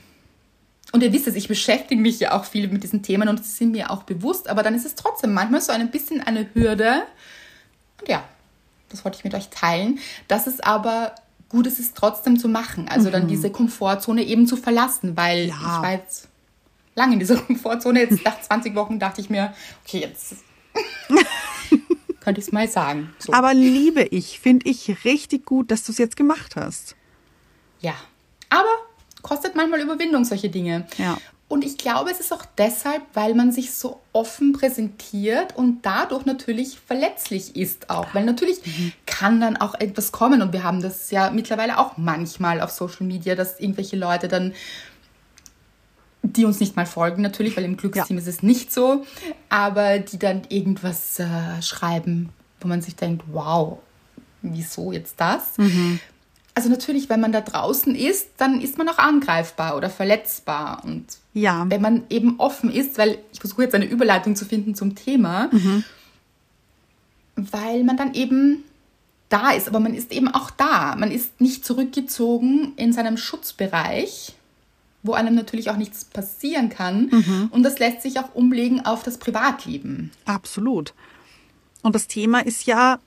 [0.91, 3.51] Und ihr wisst es, ich beschäftige mich ja auch viel mit diesen Themen und sie
[3.51, 7.03] sind mir auch bewusst, aber dann ist es trotzdem manchmal so ein bisschen eine Hürde.
[7.99, 8.23] Und ja,
[8.89, 11.15] das wollte ich mit euch teilen, dass es aber
[11.49, 12.87] gut ist es trotzdem zu machen.
[12.87, 13.13] Also mhm.
[13.13, 15.55] dann diese Komfortzone eben zu verlassen, weil ja.
[15.55, 16.29] ich war jetzt
[16.95, 18.01] lange in dieser Komfortzone.
[18.01, 19.53] Jetzt nach 20 Wochen dachte ich mir,
[19.85, 20.35] okay, jetzt
[22.21, 23.13] könnte ich es mal sagen.
[23.19, 23.33] So.
[23.33, 26.95] Aber liebe ich, finde ich richtig gut, dass du es jetzt gemacht hast.
[27.81, 27.93] Ja,
[28.49, 28.69] aber
[29.21, 30.87] kostet manchmal Überwindung, solche Dinge.
[30.97, 31.17] Ja.
[31.47, 36.25] Und ich glaube, es ist auch deshalb, weil man sich so offen präsentiert und dadurch
[36.25, 38.15] natürlich verletzlich ist auch.
[38.15, 38.93] Weil natürlich mhm.
[39.05, 43.05] kann dann auch etwas kommen und wir haben das ja mittlerweile auch manchmal auf Social
[43.05, 44.53] Media, dass irgendwelche Leute dann
[46.33, 48.21] die uns nicht mal folgen natürlich, weil im Glücksteam ja.
[48.21, 49.05] ist es nicht so,
[49.49, 53.79] aber die dann irgendwas äh, schreiben, wo man sich denkt, wow,
[54.41, 55.57] wieso jetzt das?
[55.57, 55.99] Mhm
[56.55, 60.81] also natürlich, wenn man da draußen ist, dann ist man auch angreifbar oder verletzbar.
[60.85, 61.65] Und ja.
[61.67, 65.49] wenn man eben offen ist, weil ich versuche jetzt eine Überleitung zu finden zum Thema,
[65.51, 65.83] mhm.
[67.35, 68.63] weil man dann eben
[69.27, 70.95] da ist, aber man ist eben auch da.
[70.95, 74.33] Man ist nicht zurückgezogen in seinem Schutzbereich,
[75.05, 77.09] wo einem natürlich auch nichts passieren kann.
[77.11, 77.49] Mhm.
[77.51, 80.11] Und das lässt sich auch umlegen auf das Privatleben.
[80.25, 80.93] Absolut.
[81.81, 82.99] Und das Thema ist ja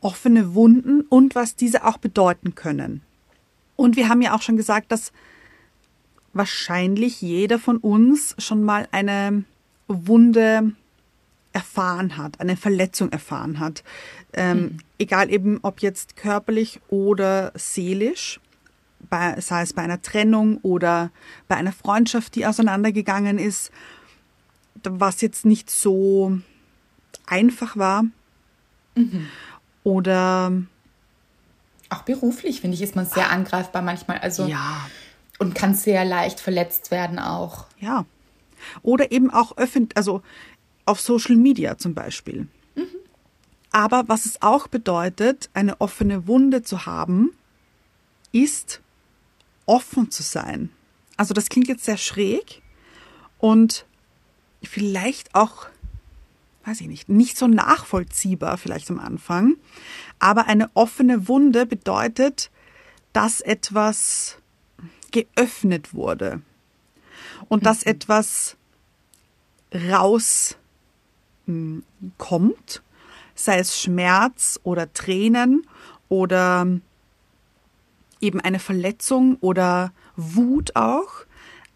[0.00, 3.02] offene Wunden und was diese auch bedeuten können.
[3.76, 5.12] Und wir haben ja auch schon gesagt, dass
[6.32, 9.44] wahrscheinlich jeder von uns schon mal eine
[9.88, 10.72] Wunde
[11.52, 13.82] erfahren hat, eine Verletzung erfahren hat.
[14.32, 14.76] Ähm, mhm.
[14.98, 18.40] Egal eben, ob jetzt körperlich oder seelisch,
[19.08, 21.10] bei, sei es bei einer Trennung oder
[21.48, 23.70] bei einer Freundschaft, die auseinandergegangen ist,
[24.82, 26.38] was jetzt nicht so
[27.26, 28.04] einfach war.
[28.94, 29.26] Mhm.
[29.82, 30.52] Oder
[31.88, 34.18] auch beruflich, finde ich, ist man sehr angreifbar manchmal.
[34.18, 34.88] Also ja.
[35.38, 37.66] und kann sehr leicht verletzt werden auch.
[37.78, 38.04] Ja.
[38.82, 40.22] Oder eben auch öffentlich, also
[40.86, 42.46] auf Social Media zum Beispiel.
[42.74, 42.86] Mhm.
[43.72, 47.30] Aber was es auch bedeutet, eine offene Wunde zu haben,
[48.32, 48.80] ist
[49.70, 50.70] offen zu sein.
[51.16, 52.60] Also das klingt jetzt sehr schräg
[53.38, 53.86] und
[54.62, 55.68] vielleicht auch
[56.64, 59.56] weiß ich nicht, nicht so nachvollziehbar vielleicht am Anfang.
[60.18, 62.50] Aber eine offene Wunde bedeutet,
[63.12, 64.36] dass etwas
[65.10, 66.42] geöffnet wurde
[67.48, 67.92] und dass mhm.
[67.92, 68.56] etwas
[69.74, 70.42] rauskommt,
[73.34, 75.66] sei es Schmerz oder Tränen
[76.08, 76.66] oder
[78.20, 81.24] eben eine Verletzung oder Wut auch.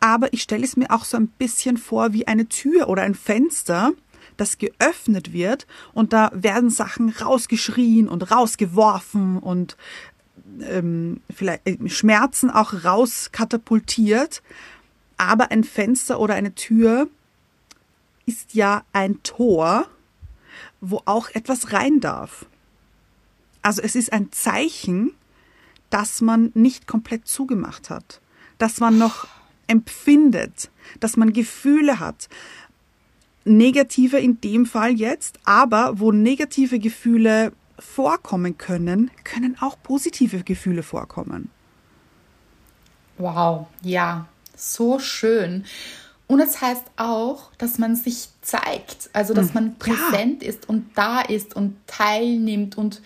[0.00, 3.14] Aber ich stelle es mir auch so ein bisschen vor wie eine Tür oder ein
[3.14, 3.92] Fenster,
[4.37, 9.76] das geöffnet wird und da werden Sachen rausgeschrien und rausgeworfen und
[10.61, 14.42] ähm, vielleicht äh, Schmerzen auch rauskatapultiert.
[15.16, 17.09] Aber ein Fenster oder eine Tür
[18.26, 19.87] ist ja ein Tor,
[20.80, 22.46] wo auch etwas rein darf.
[23.62, 25.12] Also es ist ein Zeichen,
[25.94, 28.20] dass man nicht komplett zugemacht hat,
[28.59, 29.28] dass man noch
[29.68, 32.28] empfindet, dass man Gefühle hat,
[33.44, 40.83] negative in dem Fall jetzt, aber wo negative Gefühle vorkommen können, können auch positive Gefühle
[40.83, 41.48] vorkommen.
[43.16, 44.26] Wow, ja,
[44.57, 45.64] so schön.
[46.26, 50.48] Und es das heißt auch, dass man sich zeigt, also dass hm, man präsent ja.
[50.48, 53.00] ist und da ist und teilnimmt und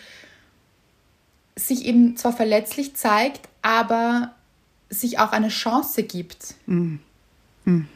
[1.59, 4.35] sich eben zwar verletzlich zeigt, aber
[4.91, 6.55] sich auch eine Chance gibt.
[6.67, 7.01] Mhm.
[7.65, 7.89] Mhm.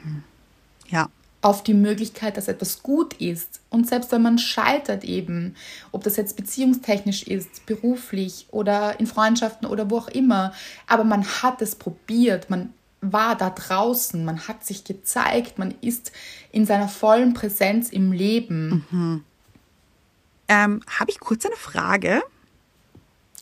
[0.88, 1.08] Ja,
[1.42, 3.60] auf die Möglichkeit, dass etwas gut ist.
[3.68, 5.56] Und selbst wenn man scheitert eben,
[5.90, 10.54] ob das jetzt beziehungstechnisch ist, beruflich oder in Freundschaften oder wo auch immer,
[10.86, 16.12] aber man hat es probiert, man war da draußen, man hat sich gezeigt, man ist
[16.52, 18.86] in seiner vollen Präsenz im Leben.
[18.90, 19.24] Mhm.
[20.46, 22.22] Ähm, Habe ich kurz eine Frage?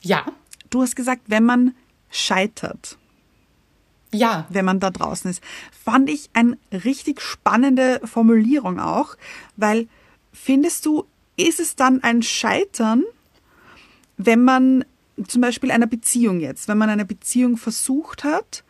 [0.02, 0.26] Ja.
[0.70, 1.74] Du hast gesagt, wenn man
[2.10, 2.96] scheitert.
[4.12, 4.46] Ja.
[4.48, 5.42] Wenn man da draußen ist.
[5.84, 9.16] Fand ich eine richtig spannende Formulierung auch,
[9.56, 9.88] weil
[10.32, 11.04] findest du,
[11.36, 13.04] ist es dann ein Scheitern,
[14.16, 14.84] wenn man
[15.26, 18.64] zum Beispiel einer Beziehung jetzt, wenn man eine Beziehung versucht hat,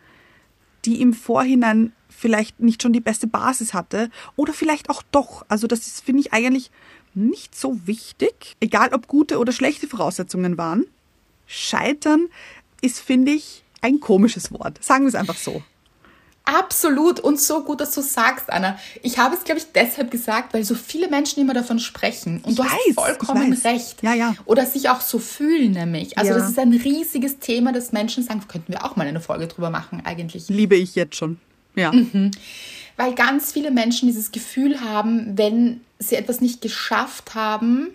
[0.85, 5.45] die im Vorhinein vielleicht nicht schon die beste Basis hatte oder vielleicht auch doch.
[5.47, 6.71] Also das ist, finde ich, eigentlich
[7.13, 10.85] nicht so wichtig, egal ob gute oder schlechte Voraussetzungen waren.
[11.51, 12.27] Scheitern
[12.81, 14.83] ist, finde ich, ein komisches Wort.
[14.83, 15.61] Sagen wir es einfach so.
[16.43, 18.79] Absolut und so gut, dass du sagst, Anna.
[19.03, 22.41] Ich habe es, glaube ich, deshalb gesagt, weil so viele Menschen immer davon sprechen.
[22.43, 24.01] Und ich du weiß, hast vollkommen recht.
[24.01, 24.33] Ja, ja.
[24.45, 26.17] Oder sich auch so fühlen, nämlich.
[26.17, 26.39] Also, Ja.
[26.39, 29.69] das ist ein riesiges Thema, das Menschen sagen, könnten wir auch mal eine Folge drüber
[29.69, 30.49] machen, eigentlich.
[30.49, 31.39] Liebe ich jetzt schon.
[31.75, 31.91] Ja.
[32.97, 37.89] Weil ganz viele Menschen dieses Gefühl haben, wenn sie etwas nicht geschafft haben,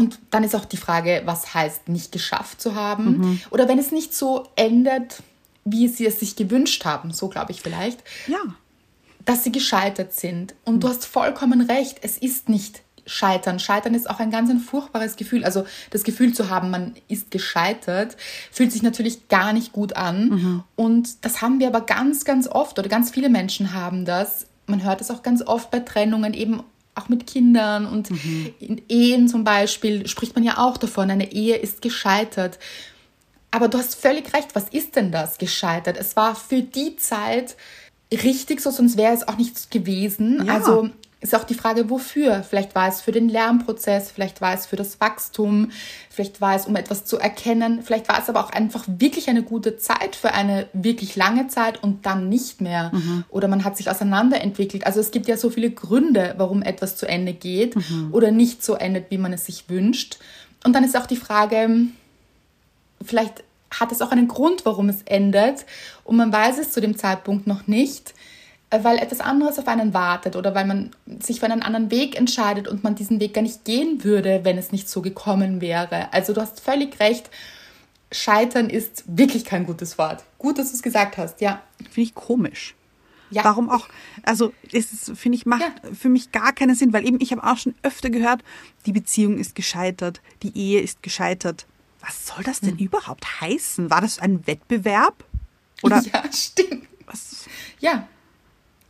[0.00, 3.92] und dann ist auch die Frage, was heißt nicht geschafft zu haben, oder wenn es
[3.92, 5.22] nicht so endet,
[5.64, 8.38] wie sie es sich gewünscht haben, so glaube ich vielleicht, Ja.
[9.24, 10.54] dass sie gescheitert sind.
[10.64, 13.58] Und du hast vollkommen recht, es ist nicht Scheitern.
[13.58, 15.44] Scheitern ist auch ein ganz ein furchtbares Gefühl.
[15.44, 18.16] Also das Gefühl zu haben, man ist gescheitert,
[18.52, 20.64] fühlt sich natürlich gar nicht gut an.
[20.76, 24.46] Und das haben wir aber ganz, ganz oft oder ganz viele Menschen haben das.
[24.66, 26.62] Man hört es auch ganz oft bei Trennungen, eben
[27.00, 28.10] auch mit Kindern und
[28.60, 32.58] in Ehen zum Beispiel spricht man ja auch davon, eine Ehe ist gescheitert.
[33.50, 35.96] Aber du hast völlig recht, was ist denn das gescheitert?
[35.96, 37.56] Es war für die Zeit
[38.12, 40.44] richtig so, sonst wäre es auch nichts gewesen.
[40.46, 40.54] Ja.
[40.54, 40.90] Also
[41.22, 42.42] ist auch die Frage, wofür?
[42.42, 45.70] Vielleicht war es für den Lernprozess, vielleicht war es für das Wachstum,
[46.08, 49.42] vielleicht war es, um etwas zu erkennen, vielleicht war es aber auch einfach wirklich eine
[49.42, 52.90] gute Zeit für eine wirklich lange Zeit und dann nicht mehr.
[53.28, 54.86] Oder man hat sich auseinanderentwickelt.
[54.86, 57.74] Also es gibt ja so viele Gründe, warum etwas zu Ende geht
[58.12, 60.18] oder nicht so endet, wie man es sich wünscht.
[60.64, 61.68] Und dann ist auch die Frage,
[63.02, 65.66] vielleicht hat es auch einen Grund, warum es endet
[66.04, 68.14] und man weiß es zu dem Zeitpunkt noch nicht,
[68.70, 72.68] weil etwas anderes auf einen wartet oder weil man sich für einen anderen Weg entscheidet
[72.68, 76.12] und man diesen Weg gar nicht gehen würde, wenn es nicht so gekommen wäre.
[76.12, 77.30] Also du hast völlig recht,
[78.12, 80.24] Scheitern ist wirklich kein gutes Wort.
[80.38, 81.62] Gut, dass du es gesagt hast, ja.
[81.78, 82.74] Finde ich komisch.
[83.30, 83.44] Ja.
[83.44, 83.86] Warum auch?
[84.24, 85.72] Also, es finde ich, macht Ja.
[85.94, 88.42] für mich gar keinen Sinn, weil eben ich habe auch schon öfter gehört,
[88.86, 91.66] die Beziehung ist gescheitert, die Ehe ist gescheitert.
[92.00, 92.70] Was soll das Hm.
[92.70, 93.88] denn überhaupt heißen?
[93.90, 95.22] War das ein Wettbewerb?
[95.84, 96.88] Oder ja, stimmt.
[97.06, 97.46] was
[97.78, 98.08] Ja,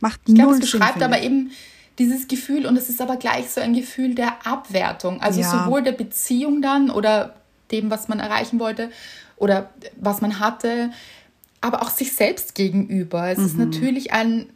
[0.01, 1.51] macht Ich glaube, es beschreibt aber eben
[1.99, 5.21] dieses Gefühl und es ist aber gleich so ein Gefühl der Abwertung.
[5.21, 5.65] Also Ja.
[5.65, 7.35] sowohl der Beziehung dann oder
[7.71, 8.89] dem, was man erreichen wollte
[9.37, 10.91] oder was man hatte,
[11.61, 13.29] aber auch sich selbst gegenüber.
[13.29, 13.45] Es Mhm.
[13.45, 14.47] ist natürlich ein,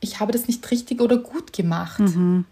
[0.00, 1.98] ich habe das nicht richtig oder gut gemacht.
[2.00, 2.44] Mhm.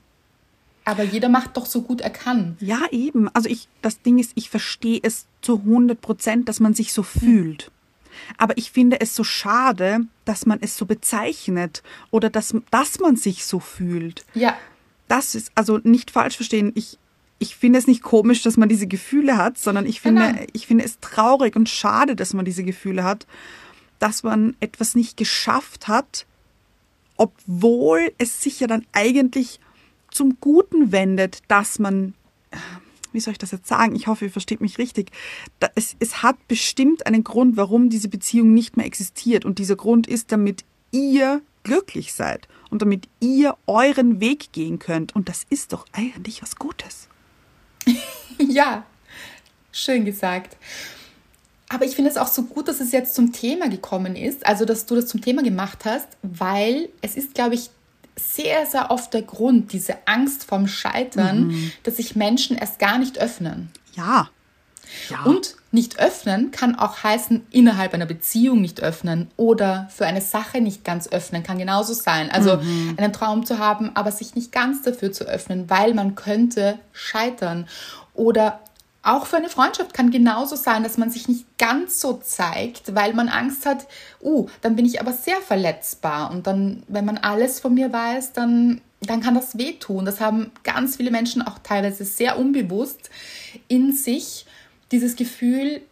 [0.87, 2.57] Aber jeder macht doch so gut er kann.
[2.61, 3.29] Ja, eben.
[3.35, 7.03] Also ich, das Ding ist, ich verstehe es zu 100 Prozent, dass man sich so
[7.03, 7.71] fühlt.
[8.39, 13.17] Aber ich finde es so schade, dass man es so bezeichnet oder dass, dass man
[13.17, 14.25] sich so fühlt.
[14.35, 14.57] Ja,
[15.09, 16.99] Das ist, also nicht falsch verstehen, ich,
[17.39, 20.47] ich finde es nicht komisch, dass man diese Gefühle hat, sondern ich finde, Genau.
[20.53, 23.27] ich finde es traurig und schade, dass man diese Gefühle hat,
[23.99, 26.27] dass man etwas nicht geschafft hat,
[27.17, 29.61] obwohl es sich ja dann eigentlich
[30.11, 32.15] zum Guten wendet, dass man,
[32.51, 32.57] äh,
[33.15, 33.95] wie soll ich das jetzt sagen?
[33.95, 35.11] Ich hoffe, ihr versteht mich richtig.
[35.75, 39.45] Es, es hat bestimmt einen Grund, warum diese Beziehung nicht mehr existiert.
[39.45, 45.15] Und dieser Grund ist, damit ihr glücklich seid und damit ihr euren Weg gehen könnt.
[45.17, 47.09] Und das ist doch eigentlich was Gutes.
[48.37, 48.85] Ja,
[49.71, 50.57] schön gesagt.
[51.69, 54.65] Aber ich finde es auch so gut, dass es jetzt zum Thema gekommen ist, also
[54.65, 57.71] dass du das zum Thema gemacht hast, weil es ist, glaube ich,
[58.17, 63.19] sehr, sehr oft der Grund, diese Angst vom Scheitern, dass sich Menschen erst gar nicht
[63.19, 63.71] öffnen.
[63.95, 64.29] Ja.
[65.11, 65.23] Ja.
[65.25, 70.61] Und nicht öffnen kann auch heißen, innerhalb einer Beziehung nicht öffnen oder für eine Sache
[70.61, 72.31] nicht ganz öffnen, kann genauso sein.
[72.31, 72.61] Also
[72.97, 77.67] einen Traum zu haben, aber sich nicht ganz dafür zu öffnen, weil man könnte scheitern.
[78.13, 78.61] Oder
[79.05, 83.13] auch für eine Freundschaft kann genauso sein, dass man sich nicht ganz so zeigt, weil
[83.13, 83.87] man Angst hat,
[84.23, 86.31] uh, dann bin ich aber sehr verletzbar.
[86.31, 90.07] Und dann, wenn man alles von mir weiß, dann, dann kann das wehtun.
[90.07, 93.11] Das haben ganz viele Menschen auch teilweise sehr unbewusst
[93.69, 94.47] in sich,
[94.91, 95.83] dieses Gefühl,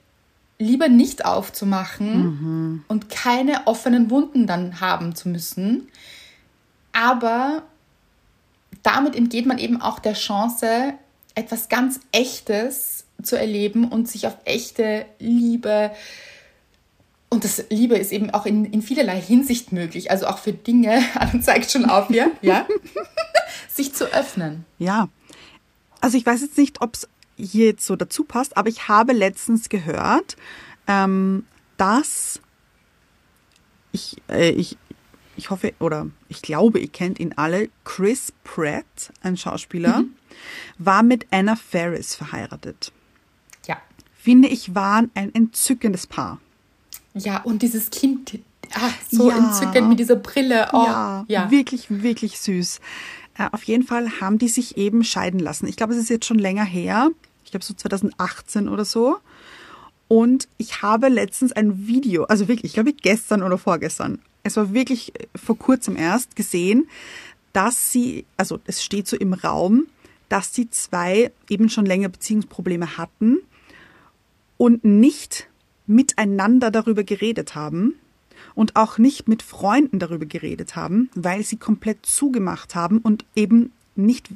[0.58, 5.88] lieber nicht aufzumachen und keine offenen Wunden dann haben zu müssen.
[6.92, 7.62] Aber
[8.82, 10.94] damit entgeht man eben auch der Chance,
[11.34, 15.92] etwas ganz Echtes zu erleben und sich auf echte Liebe
[17.32, 21.02] und das Liebe ist eben auch in, in vielerlei Hinsicht möglich, also auch für Dinge,
[21.40, 22.68] zeigt schon auf hier, ja,
[23.68, 24.66] sich zu öffnen.
[24.78, 25.08] Ja.
[26.02, 27.08] Also ich weiß jetzt nicht, ob es
[27.38, 30.36] hier jetzt so dazu passt, aber ich habe letztens gehört,
[30.86, 31.46] ähm,
[31.78, 32.42] dass
[33.92, 34.76] ich, äh, ich,
[35.38, 40.04] ich hoffe oder ich glaube, ihr kennt ihn alle, Chris Pratt, ein Schauspieler.
[40.76, 42.92] war mit Anna Ferris verheiratet.
[44.22, 46.38] Finde ich, waren ein entzückendes Paar.
[47.12, 48.38] Ja, und dieses Kind,
[48.72, 49.36] ach, so ja.
[49.36, 50.68] entzückend mit dieser Brille.
[50.72, 52.80] Oh, ja, ja, wirklich, wirklich süß.
[53.36, 55.66] Äh, auf jeden Fall haben die sich eben scheiden lassen.
[55.66, 57.10] Ich glaube, es ist jetzt schon länger her.
[57.44, 59.16] Ich glaube, so 2018 oder so.
[60.06, 64.72] Und ich habe letztens ein Video, also wirklich, ich glaube gestern oder vorgestern, es war
[64.72, 66.88] wirklich äh, vor kurzem erst gesehen,
[67.52, 69.88] dass sie, also es steht so im Raum,
[70.28, 73.38] dass die zwei eben schon länger Beziehungsprobleme hatten
[74.62, 75.48] und nicht
[75.88, 77.94] miteinander darüber geredet haben
[78.54, 83.72] und auch nicht mit Freunden darüber geredet haben, weil sie komplett zugemacht haben und eben
[83.96, 84.28] nicht,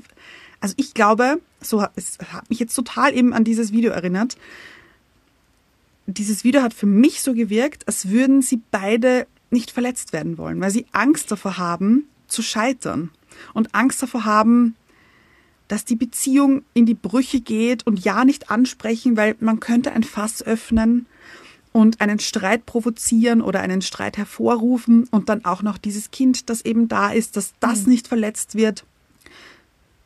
[0.58, 4.36] also ich glaube, so es hat mich jetzt total eben an dieses Video erinnert.
[6.06, 10.60] Dieses Video hat für mich so gewirkt, als würden sie beide nicht verletzt werden wollen,
[10.60, 13.10] weil sie Angst davor haben, zu scheitern
[13.54, 14.74] und Angst davor haben,
[15.68, 20.04] dass die Beziehung in die Brüche geht und ja nicht ansprechen, weil man könnte ein
[20.04, 21.06] Fass öffnen
[21.72, 26.64] und einen Streit provozieren oder einen Streit hervorrufen und dann auch noch dieses Kind, das
[26.64, 27.92] eben da ist, dass das mhm.
[27.92, 28.84] nicht verletzt wird.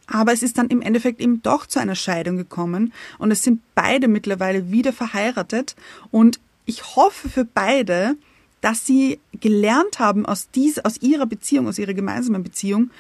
[0.07, 3.61] Aber es ist dann im Endeffekt eben doch zu einer Scheidung gekommen und es sind
[3.77, 5.77] beide mittlerweile wieder verheiratet
[6.11, 8.17] und ich hoffe für beide,
[8.61, 12.91] dass sie gelernt haben aus, dieser, aus ihrer Beziehung, aus ihrer gemeinsamen Beziehung,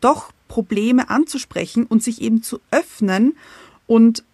[0.00, 3.36] doch Probleme anzusprechen und sich eben zu öffnen
[3.86, 4.24] und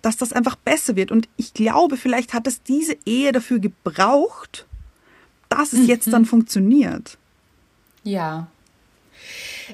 [0.00, 1.10] dass das einfach besser wird.
[1.10, 4.66] Und ich glaube, vielleicht hat es diese Ehe dafür gebraucht,
[5.48, 5.86] dass es mhm.
[5.86, 7.18] jetzt dann funktioniert.
[8.04, 8.48] Ja,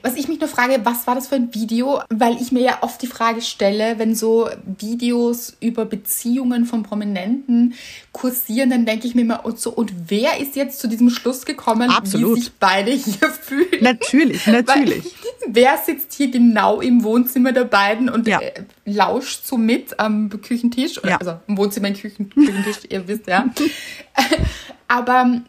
[0.03, 2.01] was ich mich nur frage, was war das für ein Video?
[2.11, 7.75] Weil ich mir ja oft die Frage stelle, wenn so Videos über Beziehungen von Prominenten
[8.13, 11.45] kursieren, dann denke ich mir immer, und so, und wer ist jetzt zu diesem Schluss
[11.45, 12.37] gekommen, Absolut.
[12.37, 13.83] wie sich beide hier fühlen?
[13.83, 15.05] Natürlich, natürlich.
[15.05, 18.41] Weil, wer sitzt hier genau im Wohnzimmer der beiden und ja.
[18.41, 21.01] äh, lauscht so mit am Küchentisch?
[21.05, 21.17] Ja.
[21.19, 23.47] Also im Wohnzimmer, im Küchen, Küchentisch, ihr wisst ja.
[24.89, 25.43] Aber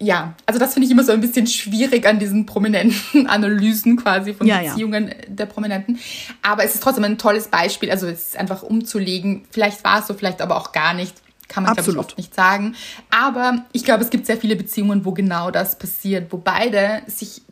[0.00, 4.34] ja, also das finde ich immer so ein bisschen schwierig an diesen prominenten Analysen quasi
[4.34, 5.14] von ja, Beziehungen ja.
[5.28, 5.98] der Prominenten.
[6.42, 7.90] Aber es ist trotzdem ein tolles Beispiel.
[7.90, 9.44] Also es ist einfach umzulegen.
[9.50, 11.14] Vielleicht war es so, vielleicht aber auch gar nicht.
[11.46, 12.74] Kann man, glaube ich, oft nicht sagen.
[13.10, 17.42] Aber ich glaube, es gibt sehr viele Beziehungen, wo genau das passiert, wo beide sich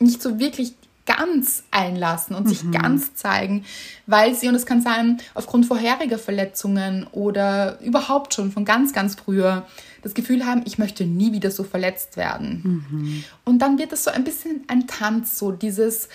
[0.00, 0.74] nicht so wirklich
[1.06, 2.48] ganz einlassen und mhm.
[2.48, 3.64] sich ganz zeigen,
[4.06, 9.14] weil sie, und es kann sein, aufgrund vorheriger Verletzungen oder überhaupt schon von ganz, ganz
[9.14, 9.66] früher,
[10.04, 12.84] das Gefühl haben, ich möchte nie wieder so verletzt werden.
[12.90, 13.24] Mhm.
[13.44, 16.08] Und dann wird es so ein bisschen ein Tanz, so dieses,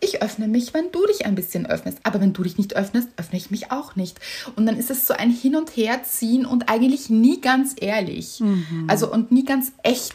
[0.00, 1.98] ich öffne mich, wenn du dich ein bisschen öffnest.
[2.02, 4.20] Aber wenn du dich nicht öffnest, öffne ich mich auch nicht.
[4.56, 8.40] Und dann ist es so ein Hin- und Herziehen und eigentlich nie ganz ehrlich.
[8.40, 8.86] Mhm.
[8.88, 10.14] Also und nie ganz echt.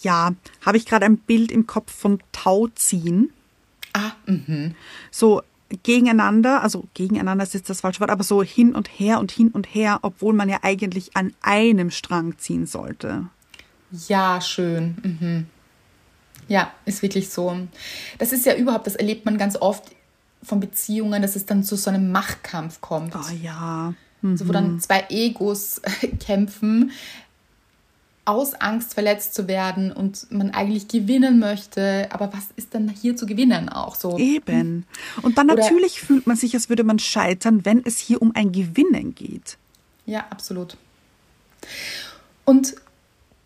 [0.00, 3.32] Ja, habe ich gerade ein Bild im Kopf von Tauziehen.
[3.92, 4.74] Ah, mhm.
[5.10, 5.42] So
[5.82, 9.48] gegeneinander, also gegeneinander ist jetzt das falsche Wort, aber so hin und her und hin
[9.48, 13.26] und her, obwohl man ja eigentlich an einem Strang ziehen sollte.
[14.08, 14.96] Ja, schön.
[15.02, 15.46] Mhm.
[16.48, 17.56] Ja, ist wirklich so.
[18.18, 19.84] Das ist ja überhaupt, das erlebt man ganz oft
[20.42, 23.14] von Beziehungen, dass es dann zu so einem Machtkampf kommt.
[23.14, 23.94] Oh ja.
[24.22, 24.36] Mhm.
[24.36, 24.80] So, wo dann mhm.
[24.80, 25.80] zwei Egos
[26.20, 26.92] kämpfen,
[28.30, 33.16] aus Angst verletzt zu werden und man eigentlich gewinnen möchte, aber was ist denn hier
[33.16, 34.16] zu gewinnen auch so?
[34.18, 34.86] Eben.
[35.22, 38.32] Und dann Oder, natürlich fühlt man sich, als würde man scheitern, wenn es hier um
[38.34, 39.58] ein Gewinnen geht.
[40.06, 40.76] Ja, absolut.
[42.44, 42.74] Und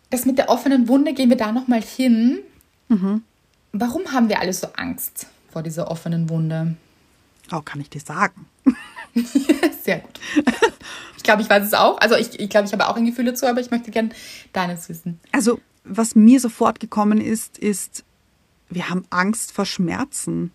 [0.09, 2.39] das mit der offenen Wunde gehen wir da noch mal hin.
[2.87, 3.23] Mhm.
[3.73, 6.75] Warum haben wir alle so Angst vor dieser offenen Wunde?
[7.51, 8.45] Oh, kann ich dir sagen.
[9.83, 10.19] Sehr gut.
[11.17, 11.99] Ich glaube, ich weiß es auch.
[11.99, 14.09] Also ich, ich glaube, ich habe auch ein Gefühl dazu, aber ich möchte gerne
[14.53, 15.19] deines wissen.
[15.31, 18.03] Also, was mir sofort gekommen ist, ist,
[18.69, 20.51] wir haben Angst vor Schmerzen.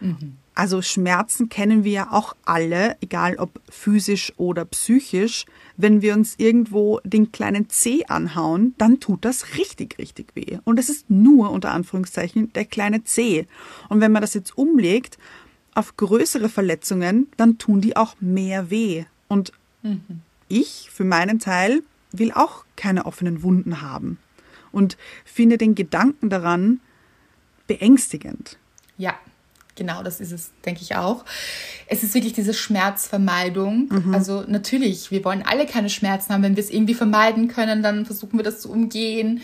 [0.00, 0.36] Mhm.
[0.54, 5.46] Also Schmerzen kennen wir ja auch alle, egal ob physisch oder psychisch.
[5.78, 10.58] Wenn wir uns irgendwo den kleinen Zeh anhauen, dann tut das richtig, richtig weh.
[10.64, 13.46] Und es ist nur unter Anführungszeichen der kleine Zeh.
[13.88, 15.16] Und wenn man das jetzt umlegt
[15.74, 19.04] auf größere Verletzungen, dann tun die auch mehr weh.
[19.28, 20.20] Und mhm.
[20.48, 24.18] ich für meinen Teil will auch keine offenen Wunden haben
[24.70, 26.80] und finde den Gedanken daran
[27.66, 28.58] beängstigend.
[28.98, 29.14] Ja,
[29.76, 31.24] genau, das ist es, denke ich auch.
[31.86, 33.88] Es ist wirklich diese Schmerzvermeidung.
[33.90, 34.14] Mhm.
[34.14, 36.42] Also natürlich, wir wollen alle keine Schmerzen haben.
[36.42, 39.42] Wenn wir es irgendwie vermeiden können, dann versuchen wir das zu umgehen.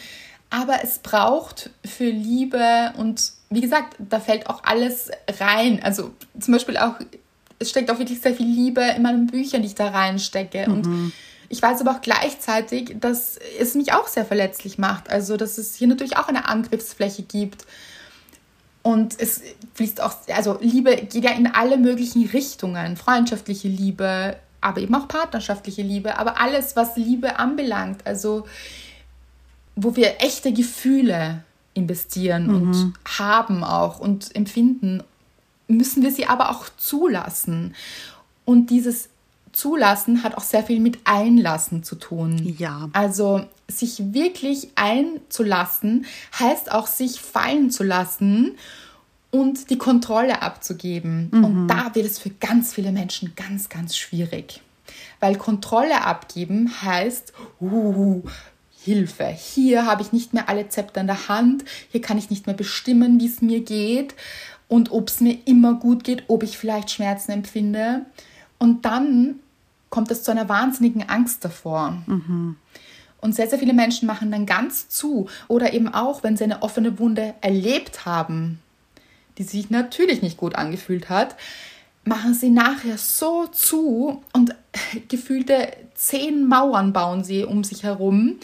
[0.50, 5.80] Aber es braucht für Liebe und wie gesagt, da fällt auch alles rein.
[5.82, 6.94] Also zum Beispiel auch,
[7.58, 10.68] es steckt auch wirklich sehr viel Liebe in meinen Büchern, die ich da reinstecke.
[10.68, 10.74] Mhm.
[10.74, 11.12] Und
[11.48, 15.10] ich weiß aber auch gleichzeitig, dass es mich auch sehr verletzlich macht.
[15.10, 17.64] Also, dass es hier natürlich auch eine Angriffsfläche gibt.
[18.82, 19.42] Und es
[19.74, 22.96] fließt auch, also Liebe geht ja in alle möglichen Richtungen.
[22.96, 26.18] Freundschaftliche Liebe, aber eben auch partnerschaftliche Liebe.
[26.18, 28.46] Aber alles, was Liebe anbelangt, also
[29.74, 31.44] wo wir echte Gefühle
[31.78, 32.54] investieren mhm.
[32.54, 35.02] und haben auch und empfinden,
[35.68, 37.74] müssen wir sie aber auch zulassen.
[38.44, 39.08] Und dieses
[39.52, 42.54] Zulassen hat auch sehr viel mit Einlassen zu tun.
[42.58, 42.88] Ja.
[42.92, 46.06] Also sich wirklich einzulassen
[46.38, 48.56] heißt auch sich fallen zu lassen
[49.30, 51.28] und die Kontrolle abzugeben.
[51.32, 51.44] Mhm.
[51.44, 54.62] Und da wird es für ganz viele Menschen ganz, ganz schwierig.
[55.20, 58.22] Weil Kontrolle abgeben heißt, uh,
[58.84, 59.26] Hilfe.
[59.26, 61.64] Hier habe ich nicht mehr alle Zepter in der Hand.
[61.90, 64.14] Hier kann ich nicht mehr bestimmen, wie es mir geht
[64.68, 68.06] und ob es mir immer gut geht, ob ich vielleicht Schmerzen empfinde.
[68.58, 69.40] Und dann
[69.90, 72.02] kommt es zu einer wahnsinnigen Angst davor.
[72.06, 72.56] Mhm.
[73.20, 75.28] Und sehr, sehr viele Menschen machen dann ganz zu.
[75.48, 78.60] Oder eben auch, wenn sie eine offene Wunde erlebt haben,
[79.38, 81.36] die sich natürlich nicht gut angefühlt hat,
[82.04, 84.54] machen sie nachher so zu und
[85.08, 88.36] gefühlte zehn Mauern bauen sie um sich herum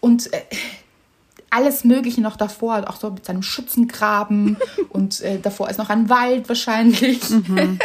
[0.00, 0.42] und äh,
[1.50, 4.58] alles Mögliche noch davor, auch so mit seinem Schützengraben
[4.90, 7.28] und äh, davor ist noch ein Wald wahrscheinlich.
[7.30, 7.78] Mhm.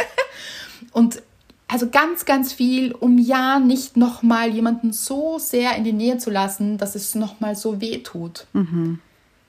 [0.92, 1.22] und
[1.66, 6.30] also ganz, ganz viel, um ja nicht nochmal jemanden so sehr in die Nähe zu
[6.30, 8.46] lassen, dass es nochmal so weh tut.
[8.52, 9.00] Mhm.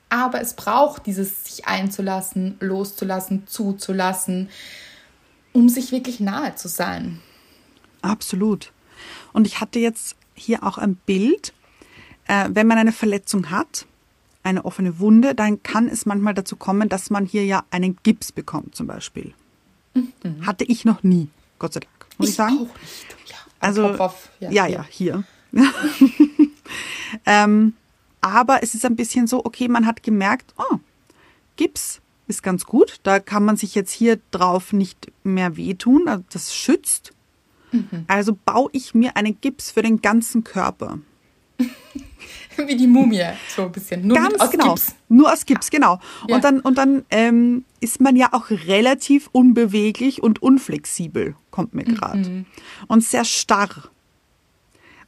[0.09, 4.49] Aber es braucht dieses sich einzulassen, loszulassen, zuzulassen,
[5.55, 7.19] um sich wirklich nahe zu sein.
[8.01, 8.73] Absolut.
[9.31, 11.53] Und ich hatte jetzt hier auch ein Bild,
[12.27, 13.85] äh, wenn man eine Verletzung hat,
[14.43, 18.31] eine offene Wunde, dann kann es manchmal dazu kommen, dass man hier ja einen Gips
[18.33, 19.33] bekommt zum Beispiel.
[19.93, 20.45] Mhm.
[20.45, 22.57] Hatte ich noch nie, Gott sei Dank muss ich, ich sagen.
[22.57, 23.15] Auch nicht.
[23.27, 25.23] Ja, also, auf, ja, ja, ja, hier.
[27.25, 27.73] ähm,
[28.19, 30.79] aber es ist ein bisschen so, okay, man hat gemerkt, oh,
[31.55, 32.99] Gips ist ganz gut.
[33.03, 36.07] Da kann man sich jetzt hier drauf nicht mehr wehtun.
[36.07, 37.13] Also das schützt.
[37.71, 38.05] Mhm.
[38.07, 40.99] Also baue ich mir einen Gips für den ganzen Körper.
[42.57, 44.07] Wie die Mumie, so ein bisschen.
[44.07, 44.73] Nur Ganz aus genau.
[44.73, 44.95] Gips.
[45.09, 45.99] Nur aus Gips, genau.
[46.27, 46.35] Ja.
[46.35, 51.83] Und dann, und dann ähm, ist man ja auch relativ unbeweglich und unflexibel, kommt mir
[51.83, 52.29] gerade.
[52.29, 52.45] Mhm.
[52.87, 53.89] Und sehr starr.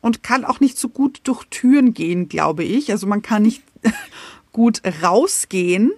[0.01, 2.91] Und kann auch nicht so gut durch Türen gehen, glaube ich.
[2.91, 3.63] Also man kann nicht
[4.51, 5.91] gut rausgehen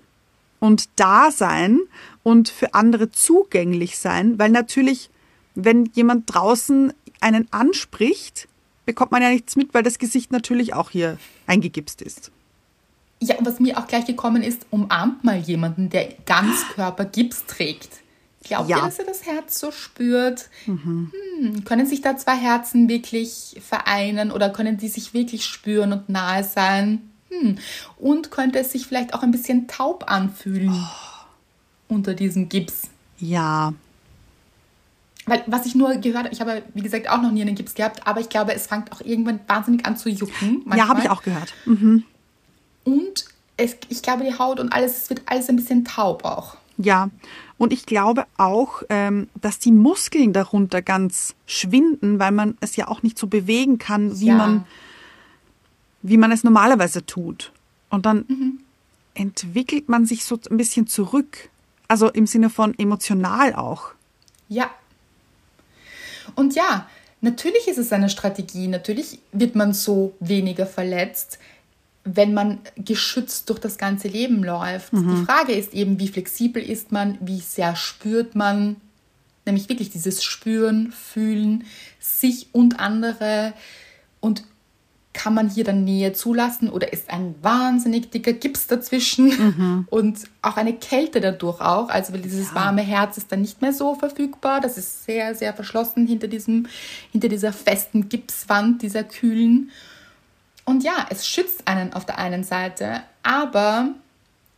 [0.60, 1.80] und da sein
[2.24, 5.10] und für andere zugänglich sein, weil natürlich,
[5.56, 8.48] wenn jemand draußen einen anspricht,
[8.86, 12.32] bekommt man ja nichts mit, weil das Gesicht natürlich auch hier eingegipst ist.
[13.22, 17.90] Ja, und was mir auch gleich gekommen ist, umarmt mal jemanden, der Ganzkörpergips trägt.
[18.44, 18.78] Glaubt ja.
[18.78, 20.50] ihr, dass er das Herz so spürt?
[20.66, 21.12] Mhm.
[21.40, 26.08] Hm, können sich da zwei Herzen wirklich vereinen oder können die sich wirklich spüren und
[26.08, 27.09] nahe sein?
[27.30, 27.58] Hm.
[27.98, 31.94] Und könnte es sich vielleicht auch ein bisschen taub anfühlen oh.
[31.94, 32.90] unter diesem Gips?
[33.20, 33.74] Ja,
[35.30, 37.76] weil, was ich nur gehört habe, ich habe, wie gesagt, auch noch nie einen Gips
[37.76, 40.64] gehabt, aber ich glaube, es fängt auch irgendwann wahnsinnig an zu jucken.
[40.66, 40.78] Manchmal.
[40.78, 41.54] Ja, habe ich auch gehört.
[41.66, 42.04] Mhm.
[42.84, 43.26] Und
[43.56, 46.58] es, ich glaube, die Haut und alles, es wird alles ein bisschen taub auch.
[46.78, 47.10] Ja,
[47.58, 52.88] und ich glaube auch, ähm, dass die Muskeln darunter ganz schwinden, weil man es ja
[52.88, 54.36] auch nicht so bewegen kann, wie ja.
[54.36, 54.66] man
[56.02, 57.52] wie man es normalerweise tut.
[57.90, 58.60] Und dann mhm.
[59.14, 61.50] entwickelt man sich so ein bisschen zurück.
[61.88, 63.92] Also im Sinne von emotional auch.
[64.48, 64.70] Ja,
[66.36, 66.88] und ja,
[67.22, 71.40] natürlich ist es eine Strategie, natürlich wird man so weniger verletzt,
[72.04, 74.94] wenn man geschützt durch das ganze Leben läuft.
[74.94, 75.16] Mhm.
[75.16, 78.78] Die Frage ist eben, wie flexibel ist man, wie sehr spürt man,
[79.46, 81.66] nämlich wirklich dieses Spüren, Fühlen,
[82.00, 83.54] sich und andere
[84.20, 84.44] und
[85.14, 89.88] kann man hier dann Nähe zulassen oder ist ein wahnsinnig dicker Gips dazwischen mhm.
[89.90, 91.90] und auch eine Kälte dadurch auch.
[91.90, 92.56] Also weil dieses ja.
[92.56, 94.62] warme Herz ist dann nicht mehr so verfügbar.
[94.62, 96.68] Das ist sehr, sehr verschlossen hinter diesem,
[97.12, 99.72] hinter dieser festen Gipswand, dieser kühlen.
[100.64, 103.90] Und ja, es schützt einen auf der einen Seite, aber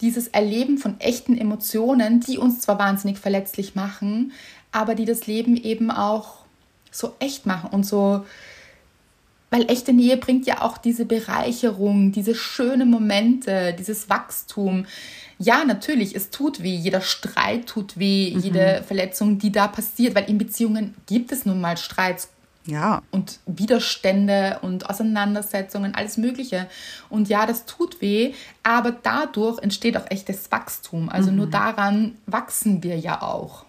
[0.02, 4.34] dieses Erleben von echten Emotionen, die uns zwar wahnsinnig verletzlich machen,
[4.74, 6.39] aber die das Leben eben auch
[6.91, 8.26] so echt machen und so
[9.52, 14.86] weil echte Nähe bringt ja auch diese Bereicherung, diese schönen Momente, dieses Wachstum.
[15.38, 16.76] Ja, natürlich, es tut weh.
[16.76, 18.39] Jeder Streit tut weh, mhm.
[18.39, 22.30] jede Verletzung, die da passiert, weil in Beziehungen gibt es nun mal Streits.
[22.66, 23.02] Ja.
[23.12, 26.68] Und Widerstände und Auseinandersetzungen, alles Mögliche.
[27.10, 28.34] Und ja, das tut weh,
[28.64, 31.10] aber dadurch entsteht auch echtes Wachstum.
[31.10, 31.38] Also mhm.
[31.38, 33.66] nur daran wachsen wir ja auch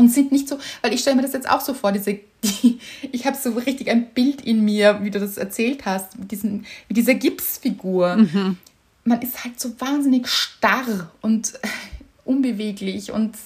[0.00, 2.80] und sind nicht so, weil ich stelle mir das jetzt auch so vor, diese, die,
[3.12, 6.66] ich habe so richtig ein Bild in mir, wie du das erzählt hast, mit, diesen,
[6.88, 8.16] mit dieser Gipsfigur.
[8.16, 8.56] Mhm.
[9.04, 11.52] man ist halt so wahnsinnig starr und
[12.24, 13.36] unbeweglich und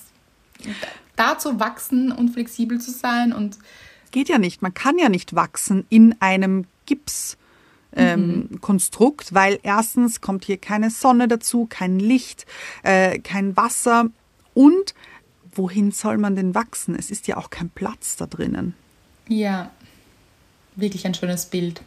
[1.16, 3.58] da zu wachsen und flexibel zu sein und
[4.10, 4.62] geht ja nicht.
[4.62, 7.36] Man kann ja nicht wachsen in einem Gips.
[7.96, 8.60] Ähm, mhm.
[8.60, 12.44] Konstrukt, weil erstens kommt hier keine Sonne dazu, kein Licht,
[12.82, 14.10] äh, kein Wasser
[14.52, 14.94] und
[15.56, 16.96] wohin soll man denn wachsen?
[16.96, 18.74] Es ist ja auch kein Platz da drinnen.
[19.28, 19.70] Ja,
[20.76, 21.80] wirklich ein schönes Bild.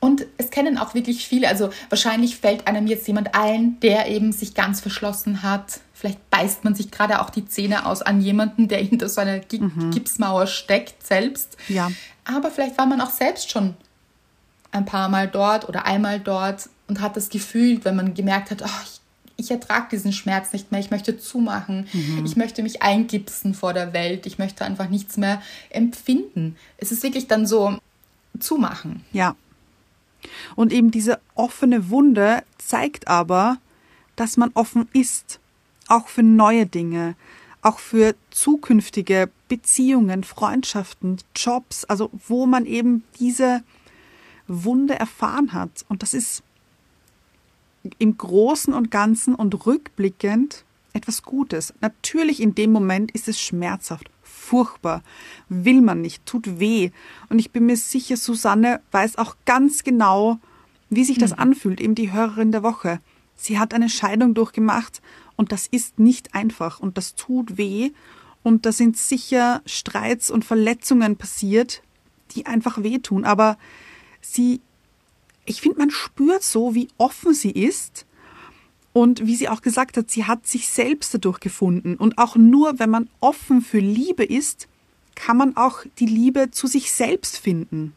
[0.00, 4.32] Und es kennen auch wirklich viele, also wahrscheinlich fällt einem jetzt jemand ein, der eben
[4.32, 5.80] sich ganz verschlossen hat.
[5.92, 9.40] Vielleicht beißt man sich gerade auch die Zähne aus an jemanden, der hinter so einer
[9.50, 9.90] mhm.
[9.90, 11.56] Gipsmauer steckt selbst.
[11.68, 11.90] Ja.
[12.24, 13.74] Aber vielleicht war man auch selbst schon
[14.70, 18.62] ein paar Mal dort oder einmal dort und hat das Gefühl, wenn man gemerkt hat,
[18.62, 18.97] oh,
[19.38, 22.26] ich, ertrage diesen Schmerz nicht mehr, ich möchte zumachen, mhm.
[22.26, 26.56] ich möchte mich eingipsen vor der Welt, ich möchte einfach nichts mehr empfinden.
[26.76, 27.78] Es ist wirklich dann so
[28.38, 29.04] zumachen.
[29.12, 29.36] Ja,
[30.56, 33.58] und eben diese offene Wunde zeigt aber,
[34.16, 35.40] dass man offen ist,
[35.86, 37.14] auch für neue Dinge,
[37.62, 43.62] auch für zukünftige Beziehungen, Freundschaften, Jobs, also wo man eben diese
[44.46, 45.84] Wunde erfahren hat.
[45.88, 46.42] Und das ist
[47.98, 51.74] im Großen und Ganzen und rückblickend etwas Gutes.
[51.80, 55.02] Natürlich in dem Moment ist es schmerzhaft, furchtbar,
[55.48, 56.90] will man nicht, tut weh.
[57.28, 60.38] Und ich bin mir sicher, Susanne weiß auch ganz genau,
[60.90, 61.38] wie sich das mhm.
[61.38, 63.00] anfühlt, eben die Hörerin der Woche.
[63.36, 65.00] Sie hat eine Scheidung durchgemacht
[65.36, 67.92] und das ist nicht einfach und das tut weh
[68.42, 71.82] und da sind sicher Streits und Verletzungen passiert,
[72.32, 73.24] die einfach wehtun.
[73.24, 73.58] Aber
[74.20, 74.60] sie,
[75.48, 78.06] ich finde, man spürt so, wie offen sie ist
[78.92, 81.96] und wie sie auch gesagt hat, sie hat sich selbst dadurch gefunden.
[81.96, 84.68] Und auch nur, wenn man offen für Liebe ist,
[85.14, 87.92] kann man auch die Liebe zu sich selbst finden.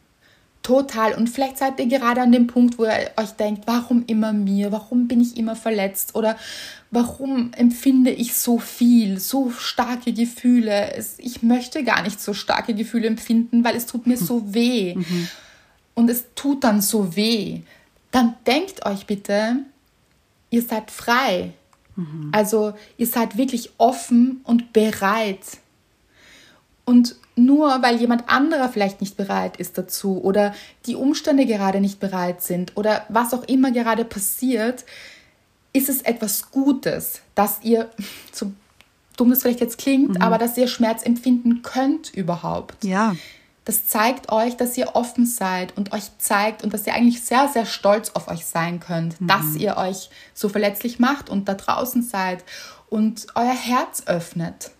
[0.62, 1.14] Total.
[1.14, 4.70] Und vielleicht seid ihr gerade an dem Punkt, wo ihr euch denkt, warum immer mir?
[4.70, 6.14] Warum bin ich immer verletzt?
[6.14, 6.36] Oder
[6.92, 11.04] warum empfinde ich so viel, so starke Gefühle?
[11.18, 14.94] ich möchte gar nicht so starke Gefühle empfinden, weil es tut mir so weh.
[14.94, 15.28] Mhm.
[15.94, 17.60] Und es tut dann so weh.
[18.10, 19.56] Dann denkt euch bitte,
[20.50, 21.52] ihr seid frei.
[21.96, 22.30] Mhm.
[22.32, 25.40] Also ihr seid wirklich offen und bereit.
[26.84, 30.54] Und nur weil jemand anderer vielleicht nicht bereit ist dazu oder
[30.86, 34.84] die Umstände gerade nicht bereit sind oder was auch immer gerade passiert,
[35.72, 37.90] ist es etwas Gutes, dass ihr,
[38.32, 38.52] so
[39.16, 40.22] dumm das vielleicht jetzt klingt, mhm.
[40.22, 42.84] aber dass ihr Schmerz empfinden könnt überhaupt.
[42.84, 43.14] Ja
[43.64, 47.48] das zeigt euch, dass ihr offen seid und euch zeigt und dass ihr eigentlich sehr,
[47.48, 49.28] sehr stolz auf euch sein könnt, mhm.
[49.28, 52.44] dass ihr euch so verletzlich macht und da draußen seid
[52.88, 54.72] und euer Herz öffnet.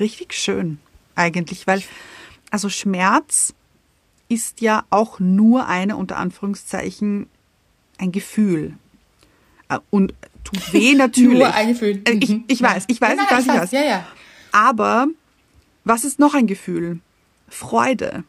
[0.00, 0.78] Richtig schön,
[1.14, 1.82] eigentlich, weil
[2.50, 3.52] also Schmerz
[4.28, 7.28] ist ja auch nur eine, unter Anführungszeichen,
[7.98, 8.74] ein Gefühl.
[9.68, 10.14] Äh, und
[10.44, 11.38] tut weh natürlich.
[11.38, 12.02] nur ein Gefühl.
[12.08, 13.70] Ich, ich weiß, ich weiß, ja, ich weiß, ich weiß.
[13.72, 14.06] Ja, ja.
[14.52, 15.08] Aber
[15.84, 17.00] was ist noch ein Gefühl?
[17.54, 18.24] Freude.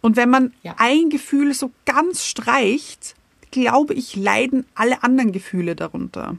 [0.00, 0.74] Und wenn man ja.
[0.78, 3.14] ein Gefühl so ganz streicht,
[3.50, 6.36] glaube ich, leiden alle anderen Gefühle darunter.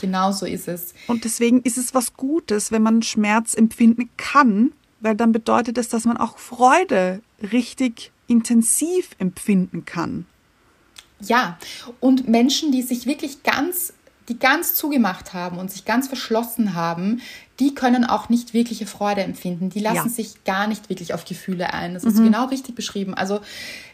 [0.00, 0.92] Genau so ist es.
[1.06, 5.88] Und deswegen ist es was Gutes, wenn man Schmerz empfinden kann, weil dann bedeutet es,
[5.88, 10.26] dass man auch Freude richtig intensiv empfinden kann.
[11.20, 11.58] Ja,
[12.00, 13.94] und Menschen, die sich wirklich ganz
[14.28, 17.20] die ganz zugemacht haben und sich ganz verschlossen haben,
[17.60, 19.70] die können auch nicht wirkliche Freude empfinden.
[19.70, 20.08] Die lassen ja.
[20.08, 21.94] sich gar nicht wirklich auf Gefühle ein.
[21.94, 22.10] Das mhm.
[22.10, 23.14] ist genau richtig beschrieben.
[23.14, 23.40] Also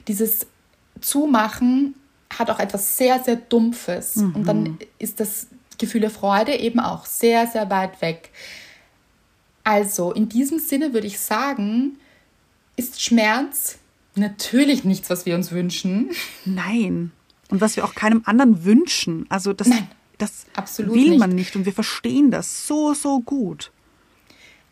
[0.08, 0.46] dieses
[1.00, 1.94] Zumachen
[2.38, 4.16] hat auch etwas sehr, sehr Dumpfes.
[4.16, 4.34] Mhm.
[4.34, 8.30] Und dann ist das Gefühl der Freude eben auch sehr, sehr weit weg.
[9.64, 11.98] Also in diesem Sinne würde ich sagen,
[12.76, 13.78] ist Schmerz
[14.14, 16.10] natürlich nichts, was wir uns wünschen.
[16.44, 17.12] Nein.
[17.48, 19.26] Und was wir auch keinem anderen wünschen.
[19.28, 19.88] Also das Nein.
[20.22, 23.72] Das Absolut will man nicht und wir verstehen das so, so gut.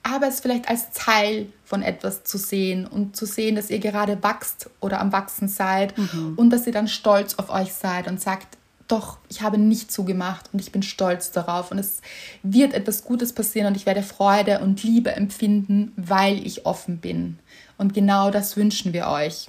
[0.05, 4.22] Aber es vielleicht als Teil von etwas zu sehen und zu sehen, dass ihr gerade
[4.22, 6.34] wachst oder am Wachsen seid mhm.
[6.36, 10.51] und dass ihr dann stolz auf euch seid und sagt, doch, ich habe nicht zugemacht
[10.53, 12.01] und ich bin stolz darauf und es
[12.44, 17.40] wird etwas Gutes passieren und ich werde Freude und Liebe empfinden, weil ich offen bin.
[17.76, 19.48] Und genau das wünschen wir euch.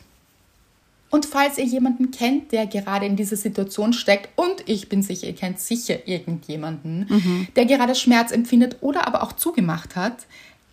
[1.11, 5.27] Und falls ihr jemanden kennt, der gerade in dieser Situation steckt, und ich bin sicher,
[5.27, 7.47] ihr kennt sicher irgendjemanden, mhm.
[7.55, 10.25] der gerade Schmerz empfindet oder aber auch zugemacht hat,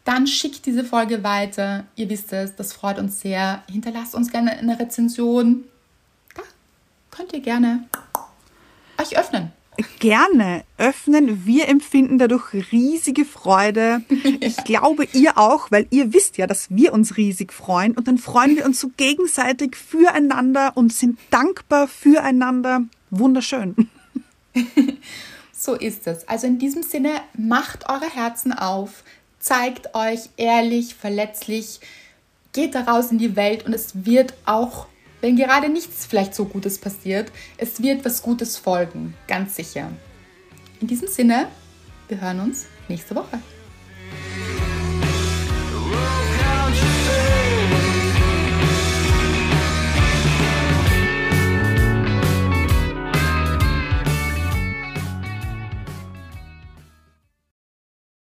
[0.05, 1.85] dann schickt diese Folge weiter.
[1.97, 3.63] Ihr wisst es, das freut uns sehr.
[3.71, 5.65] Hinterlasst uns gerne eine Rezension.
[6.35, 6.43] Da
[7.11, 7.85] könnt ihr gerne
[8.97, 9.53] euch öffnen.
[9.99, 11.47] Gerne öffnen.
[11.47, 14.03] Wir empfinden dadurch riesige Freude.
[14.41, 17.93] Ich glaube, ihr auch, weil ihr wisst ja, dass wir uns riesig freuen.
[17.93, 22.83] Und dann freuen wir uns so gegenseitig füreinander und sind dankbar füreinander.
[23.11, 23.75] Wunderschön.
[25.61, 26.27] So ist es.
[26.29, 29.03] Also in diesem Sinne, macht eure Herzen auf,
[29.41, 31.81] zeigt euch ehrlich, verletzlich,
[32.53, 34.87] geht daraus in die Welt und es wird auch,
[35.21, 39.91] wenn gerade nichts vielleicht so Gutes passiert, es wird was Gutes folgen, ganz sicher.
[40.81, 41.49] In diesem Sinne,
[42.09, 43.41] wir hören uns nächste Woche.